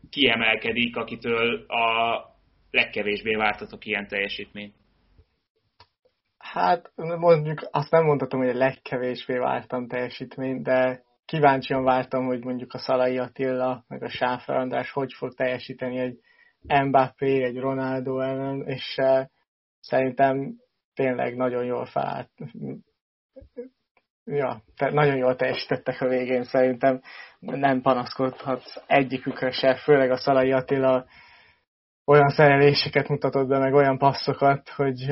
[0.09, 2.17] kiemelkedik, akitől a
[2.71, 4.73] legkevésbé vártatok ilyen teljesítményt?
[6.53, 12.73] Hát mondjuk azt nem mondhatom, hogy a legkevésbé vártam teljesítményt, de kíváncsian vártam, hogy mondjuk
[12.73, 16.19] a Szalai Attila, meg a Sáfer András hogy fog teljesíteni egy
[16.85, 19.21] Mbappé, egy Ronaldo ellen, és uh,
[19.79, 20.55] szerintem
[20.93, 22.31] tényleg nagyon jól felállt.
[24.25, 27.01] Ja, tehát nagyon jól teljesítettek a végén, szerintem
[27.39, 31.05] nem panaszkodhatsz egyikükre se, főleg a Szalai Attila
[32.05, 35.11] olyan szereléseket mutatott be, meg olyan passzokat, hogy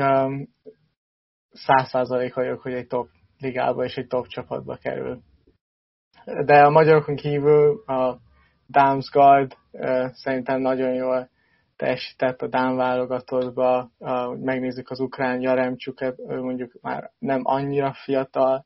[1.52, 5.22] száz százalék vagyok, hogy egy top ligába és egy top csapatba kerül.
[6.46, 8.18] De a magyarokon kívül a
[8.70, 9.58] Damsgaard
[10.12, 11.30] szerintem nagyon jól
[11.76, 13.92] teljesített a Dán válogatottba,
[14.40, 18.66] megnézzük az ukrán Jaremcsuk, mondjuk már nem annyira fiatal,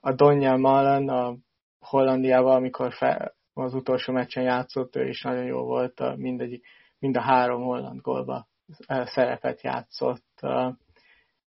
[0.00, 1.36] a Donjel Malen a
[1.80, 6.66] Hollandiával, amikor fel, az utolsó meccsen játszott, ő is nagyon jó volt, mindegyik,
[6.98, 8.46] mind a három holland gólba
[8.86, 10.40] szerepet játszott.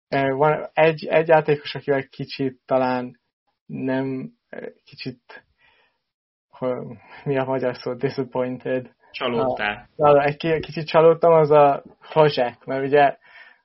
[0.09, 3.19] Van egy, egy játékos, akivel kicsit talán
[3.65, 4.31] nem,
[4.83, 5.45] kicsit
[7.23, 8.93] mi a magyar szó, disappointed.
[9.11, 9.89] Csalódtál.
[9.95, 13.17] A, egy kicsit csalódtam, az a Hozsek, mert ugye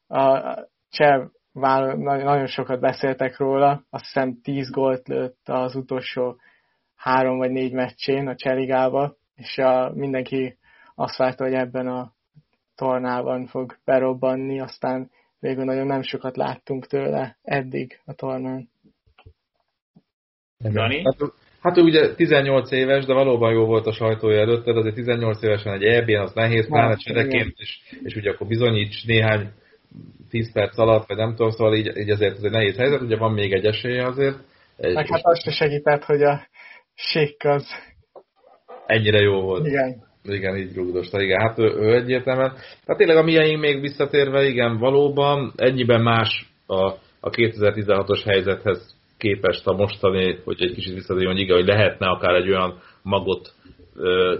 [0.06, 0.54] a
[0.90, 6.40] cseh nagyon sokat beszéltek róla, azt hiszem 10 gólt lőtt az utolsó
[6.94, 10.58] három vagy négy meccsén a Cseligába, és a, mindenki
[10.94, 12.12] azt várta, hogy ebben a
[12.74, 15.10] tornában fog berobbanni, aztán
[15.40, 18.68] végül nagyon nem sokat láttunk tőle eddig a tornán.
[20.58, 21.02] Dani?
[21.04, 24.94] Hát, hát ő ugye 18 éves, de valóban jó volt a sajtója előtte, de azért
[24.94, 29.50] 18 évesen egy eb az nehéz, pláne csereként, és, és ugye akkor bizonyíts néhány
[30.28, 33.16] 10 perc alatt, vagy nem tudom, szóval így, így azért ez egy nehéz helyzet, ugye
[33.16, 34.36] van még egy esélye azért.
[34.76, 36.48] Egy, Meg hát azt is segített, hogy a
[36.94, 37.66] Sék az...
[38.86, 39.66] Ennyire jó volt.
[39.66, 40.09] Igen.
[40.24, 42.50] Igen, így rúgdosta, igen, hát ő, ő egyértelműen.
[42.84, 46.84] Tehát tényleg a miénk még visszatérve, igen, valóban ennyiben más a,
[47.20, 52.34] a 2016-os helyzethez képest a mostani, hogy egy kicsit visszatérjön, hogy igen, hogy lehetne akár
[52.34, 53.52] egy olyan magot
[53.96, 54.38] ö,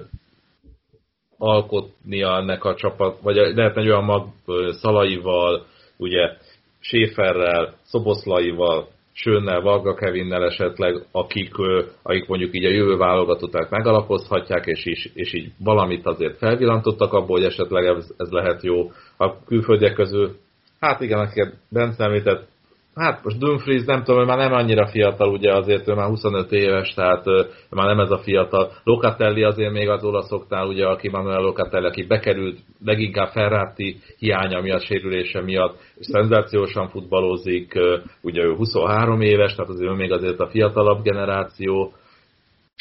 [1.39, 5.67] alkotnia ennek a csapat, vagy lehetne egy olyan mag ö, Szalaival,
[5.97, 6.37] ugye
[6.81, 8.89] Séferrel, Szoboszlaival,
[9.23, 11.55] Sönnel, Varga Kevinnel esetleg, akik,
[12.03, 17.37] akik mondjuk így a jövő válogatották megalapozhatják, és, is, és így valamit azért felvillantottak abból,
[17.37, 18.91] hogy esetleg ez, ez lehet jó.
[19.17, 20.37] A külföldiek közül,
[20.81, 22.49] hát igen, akiket Bence említett,
[22.95, 26.95] Hát most Dumfries nem tudom, már nem annyira fiatal, ugye azért ő már 25 éves,
[26.95, 28.73] tehát ő már nem ez a fiatal.
[28.85, 34.83] Locatelli azért még az olaszoknál, ugye, aki Manuel Locatelli, aki bekerült leginkább Ferrati hiánya miatt,
[34.83, 37.79] sérülése miatt, és szenzációsan futballozik,
[38.23, 41.93] ugye ő 23 éves, tehát azért ő még azért a fiatalabb generáció,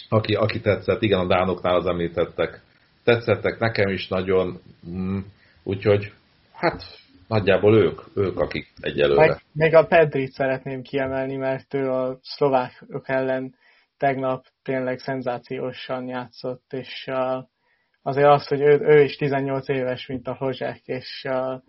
[0.09, 2.61] aki, aki tetszett, igen, a Dánoknál az említettek.
[3.03, 5.17] Tetszettek nekem is nagyon, mm,
[5.63, 6.11] úgyhogy
[6.53, 6.83] hát
[7.29, 9.27] nagyjából ők, ők akik egyelőre.
[9.27, 13.55] Meg, még a Pedrit szeretném kiemelni, mert ő a szlovákok ellen
[13.97, 17.43] tegnap tényleg szenzációsan játszott, és uh,
[18.01, 21.61] azért az, hogy ő, ő is 18 éves, mint a Hozsák, és uh,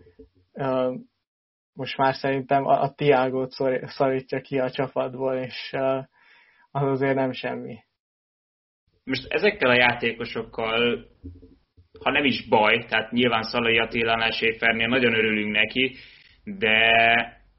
[0.53, 0.95] uh,
[1.73, 3.51] most már szerintem a, a Tiágót
[3.83, 6.03] szorítja ki a csapatból, és uh,
[6.71, 7.77] az azért nem semmi.
[9.03, 11.07] Most ezekkel a játékosokkal
[12.03, 15.95] ha nem is baj, tehát nyilván Szalai Attilánál Séfernél nagyon örülünk neki,
[16.43, 16.79] de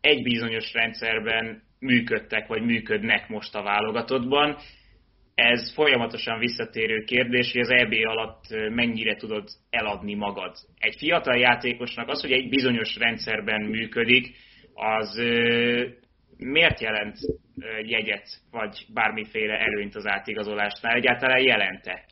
[0.00, 4.56] egy bizonyos rendszerben működtek, vagy működnek most a válogatottban.
[5.34, 10.56] Ez folyamatosan visszatérő kérdés, hogy az EB alatt mennyire tudod eladni magad.
[10.78, 14.36] Egy fiatal játékosnak az, hogy egy bizonyos rendszerben működik,
[14.74, 15.22] az
[16.36, 17.16] miért jelent
[17.82, 20.94] jegyet, vagy bármiféle előnyt az átigazolásnál?
[20.94, 22.04] Egyáltalán jelente?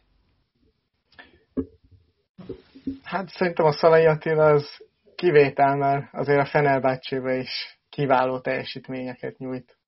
[3.03, 4.68] Hát szerintem a Szalai Attila az
[5.14, 9.78] kivétel, mert azért a Fenerbahce is kiváló teljesítményeket nyújt,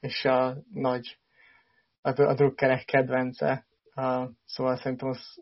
[0.00, 1.18] és a nagy,
[2.00, 3.66] a, a drukkerek kedvence.
[4.44, 5.38] Szóval szerintem az,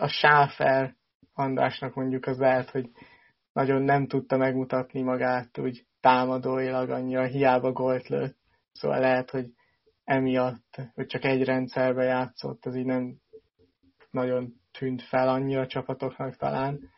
[0.00, 0.96] a Sáfer
[1.34, 2.90] Andrásnak mondjuk az lehet, hogy
[3.52, 8.36] nagyon nem tudta megmutatni magát úgy támadóilag annyira, hiába gólt lőtt.
[8.72, 9.46] Szóval lehet, hogy
[10.04, 13.16] emiatt, hogy csak egy rendszerbe játszott, az így nem
[14.10, 16.92] nagyon tűnt fel annyira a csapatoknak talán.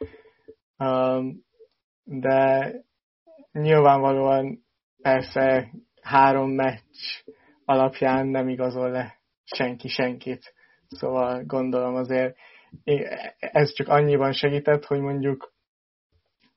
[2.04, 2.74] De
[3.52, 4.64] nyilvánvalóan
[5.02, 5.70] persze
[6.02, 7.22] három meccs
[7.64, 10.54] alapján nem igazol le senki senkit.
[10.88, 12.36] Szóval gondolom azért
[13.38, 15.52] ez csak annyiban segített, hogy mondjuk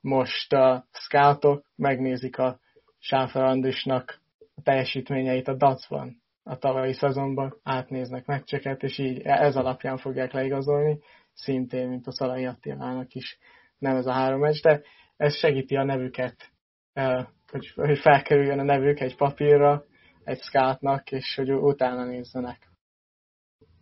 [0.01, 2.59] most a scoutok megnézik a
[2.99, 4.21] Sáferandisnak
[4.55, 10.99] a teljesítményeit a Dacban a tavalyi szezonban átnéznek meccseket, és így ez alapján fogják leigazolni,
[11.33, 13.37] szintén, mint a Szalai Attilának is
[13.77, 14.81] nem ez a három meccs, de
[15.17, 16.35] ez segíti a nevüket,
[17.51, 19.83] hogy, hogy felkerüljön a nevük egy papírra,
[20.23, 22.57] egy scoutnak, és hogy utána nézzenek.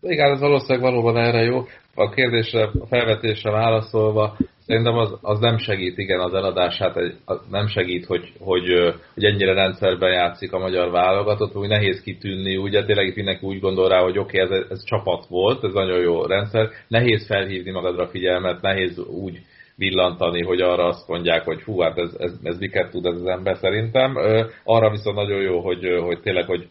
[0.01, 1.65] Igen, ez valószínűleg valóban erre jó.
[1.95, 6.95] A kérdésre, a felvetésre válaszolva, Szerintem az, az nem segít, igen, az eladását,
[7.25, 12.57] az nem segít, hogy, hogy, hogy ennyire rendszerben játszik a magyar válogatott, úgy nehéz kitűnni,
[12.57, 15.73] ugye tényleg itt mindenki úgy gondol rá, hogy oké, okay, ez, ez csapat volt, ez
[15.73, 19.39] nagyon jó rendszer, nehéz felhívni magadra figyelmet, nehéz úgy
[19.75, 23.25] villantani, hogy arra azt mondják, hogy hú, hát ez, ez, ez miket tud ez az
[23.25, 24.15] ember szerintem.
[24.63, 26.67] Arra viszont nagyon jó, hogy, hogy tényleg, hogy,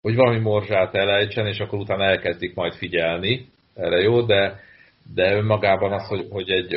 [0.00, 4.60] hogy valami morzsát elejtsen, és akkor utána elkezdik majd figyelni, erre jó, de,
[5.14, 6.74] de önmagában az, hogy, hogy egy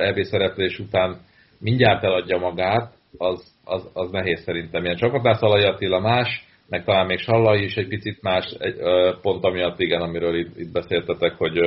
[0.00, 1.20] EB szereplés után
[1.60, 4.84] mindjárt eladja magát, az, az, az nehéz szerintem.
[4.84, 8.76] Ilyen csapatnál Szalai Attila más, meg talán még Sallai is egy picit más, egy,
[9.22, 11.58] pont amiatt igen, amiről itt, itt beszéltetek, hogy,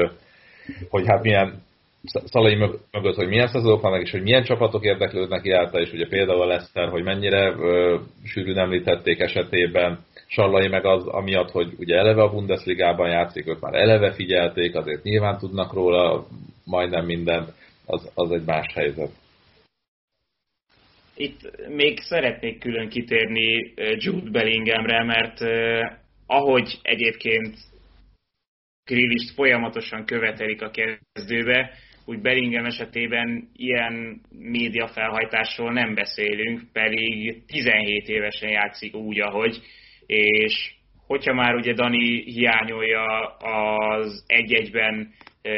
[0.90, 1.62] hogy hát milyen
[2.04, 2.56] szalai
[2.92, 6.46] mögött, hogy milyen szezonok vannak, és hogy milyen csapatok érdeklődnek iránta, és ugye például a
[6.46, 10.00] Leszter, hogy mennyire ö, sűrűn említették esetében,
[10.32, 15.04] Sallai meg az, amiatt, hogy ugye eleve a Bundesligában játszik, ők már eleve figyelték, azért
[15.04, 16.28] nyilván tudnak róla
[16.66, 17.54] majdnem mindent,
[17.86, 19.12] az, az egy más helyzet.
[21.16, 25.40] Itt még szeretnék külön kitérni Jude Bellinghamre, mert
[26.26, 27.56] ahogy egyébként
[28.86, 31.72] Grillist folyamatosan követelik a kezdőbe,
[32.06, 39.62] úgy Bellingham esetében ilyen média felhajtásról nem beszélünk, pedig 17 évesen játszik úgy, ahogy,
[40.12, 40.74] és
[41.08, 45.14] hogyha már ugye Dani hiányolja az egy-egyben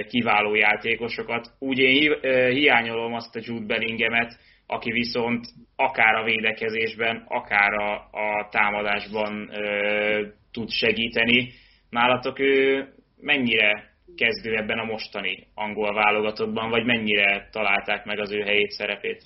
[0.07, 5.45] kiváló játékosokat, úgy én hiányolom azt a Jude Bellinghamet, aki viszont
[5.75, 11.51] akár a védekezésben, akár a, a támadásban ö, tud segíteni.
[11.89, 12.87] Nálatok ő
[13.21, 19.21] mennyire kezdő ebben a mostani angol válogatottban, vagy mennyire találták meg az ő helyét, szerepét?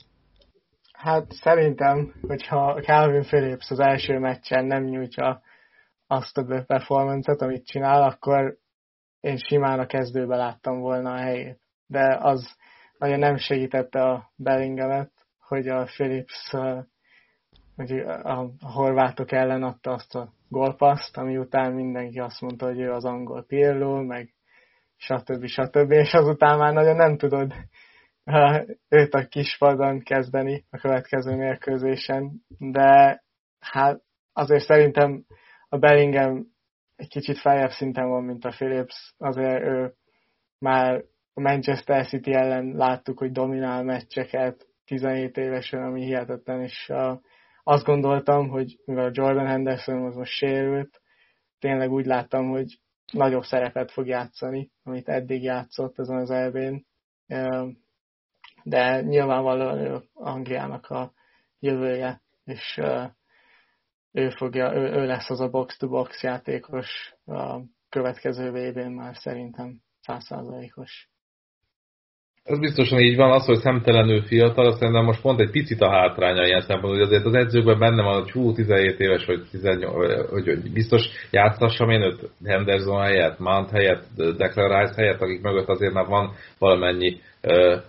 [0.97, 5.41] Hát szerintem, hogyha Calvin Phillips az első meccsen nem nyújtja
[6.07, 8.57] azt a performance amit csinál, akkor
[9.19, 11.59] én simán a kezdőbe láttam volna a helyét.
[11.87, 12.55] De az
[12.97, 16.53] nagyon nem segítette a Bellinghamet, hogy a Philips
[17.75, 17.91] hogy
[18.23, 23.05] a horvátok ellen adta azt a golpaszt, ami után mindenki azt mondta, hogy ő az
[23.05, 24.33] angol Pirlo, meg
[24.95, 25.45] stb.
[25.45, 25.91] stb.
[25.91, 27.53] És azután már nagyon nem tudod
[28.89, 33.23] őt a kispadon kezdeni a következő mérkőzésen, de
[33.59, 34.01] hát
[34.33, 35.25] azért szerintem
[35.69, 36.45] a Bellingham
[36.95, 39.93] egy kicsit feljebb szinten van, mint a Philips, azért ő
[40.59, 41.03] már
[41.33, 47.19] a Manchester City ellen láttuk, hogy dominál meccseket 17 évesen, ami hihetetlen, és uh,
[47.63, 51.01] azt gondoltam, hogy mivel a Jordan Henderson az most sérült,
[51.59, 52.79] tényleg úgy láttam, hogy
[53.11, 56.85] nagyobb szerepet fog játszani, amit eddig játszott ezen az elbén.
[58.67, 61.11] De nyilvánvalóan ő Angliának a
[61.59, 62.79] jövője, és
[64.11, 67.59] ő, fogja, ő, ő lesz az a box-to-box játékos a
[67.89, 71.09] következő vb már szerintem százszázalékos.
[72.43, 76.45] Ez biztosan így van, az, hogy szemtelenül fiatal, szerintem most pont egy picit a hátránya
[76.45, 80.45] ilyen szempontból, hogy azért az edzőkben benne van, hogy hú, 17 éves, vagy 18, hogy,
[80.45, 84.05] hogy biztos játszassam én őt Henderson helyett, Mount helyett,
[84.37, 87.81] Declan Rice helyett, akik mögött azért már van valamennyi uh,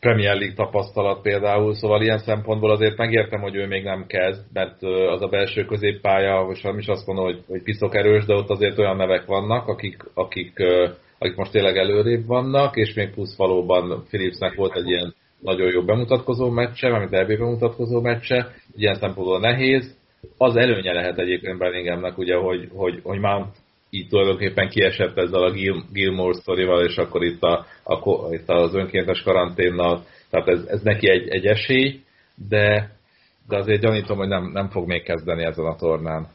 [0.00, 4.82] Premier League tapasztalat például, szóval ilyen szempontból azért megértem, hogy ő még nem kezd, mert
[4.82, 8.50] az a belső középpálya, most nem is azt mondom, hogy, hogy piszok erős, de ott
[8.50, 10.52] azért olyan nevek vannak, akik, akik
[11.22, 15.82] akik most tényleg előrébb vannak, és még plusz valóban Philipsnek volt egy ilyen nagyon jó
[15.82, 19.96] bemutatkozó meccse, amit EB bemutatkozó meccse, ilyen szempontból nehéz.
[20.36, 23.56] Az előnye lehet egyébként Bellinghamnek, ugye, hogy, hogy, hogy Mount
[23.90, 28.74] így tulajdonképpen kiesett ezzel a Gil, Gilmore sztorival, és akkor itt, a, a, itt az
[28.74, 32.00] önkéntes karanténnal, tehát ez, ez neki egy, egy esély,
[32.48, 32.90] de,
[33.48, 36.28] de azért gyanítom, hogy nem, nem fog még kezdeni ezen a tornán.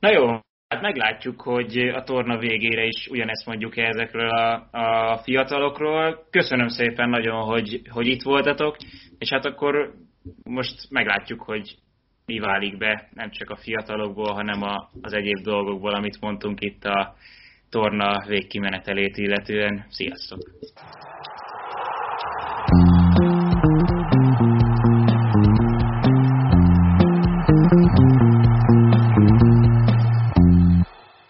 [0.00, 0.38] Na jó,
[0.68, 6.26] Hát meglátjuk, hogy a torna végére is ugyanezt mondjuk ezekről a, a fiatalokról.
[6.30, 8.76] Köszönöm szépen nagyon, hogy, hogy itt voltatok,
[9.18, 9.94] és hát akkor
[10.44, 11.76] most meglátjuk, hogy
[12.26, 16.84] mi válik be, nem csak a fiatalokból, hanem a, az egyéb dolgokból, amit mondtunk itt
[16.84, 17.14] a
[17.70, 19.86] torna végkimenetelét illetően.
[19.88, 20.38] Sziasztok!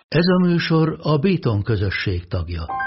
[0.09, 2.86] Ez a műsor a Béton közösség tagja.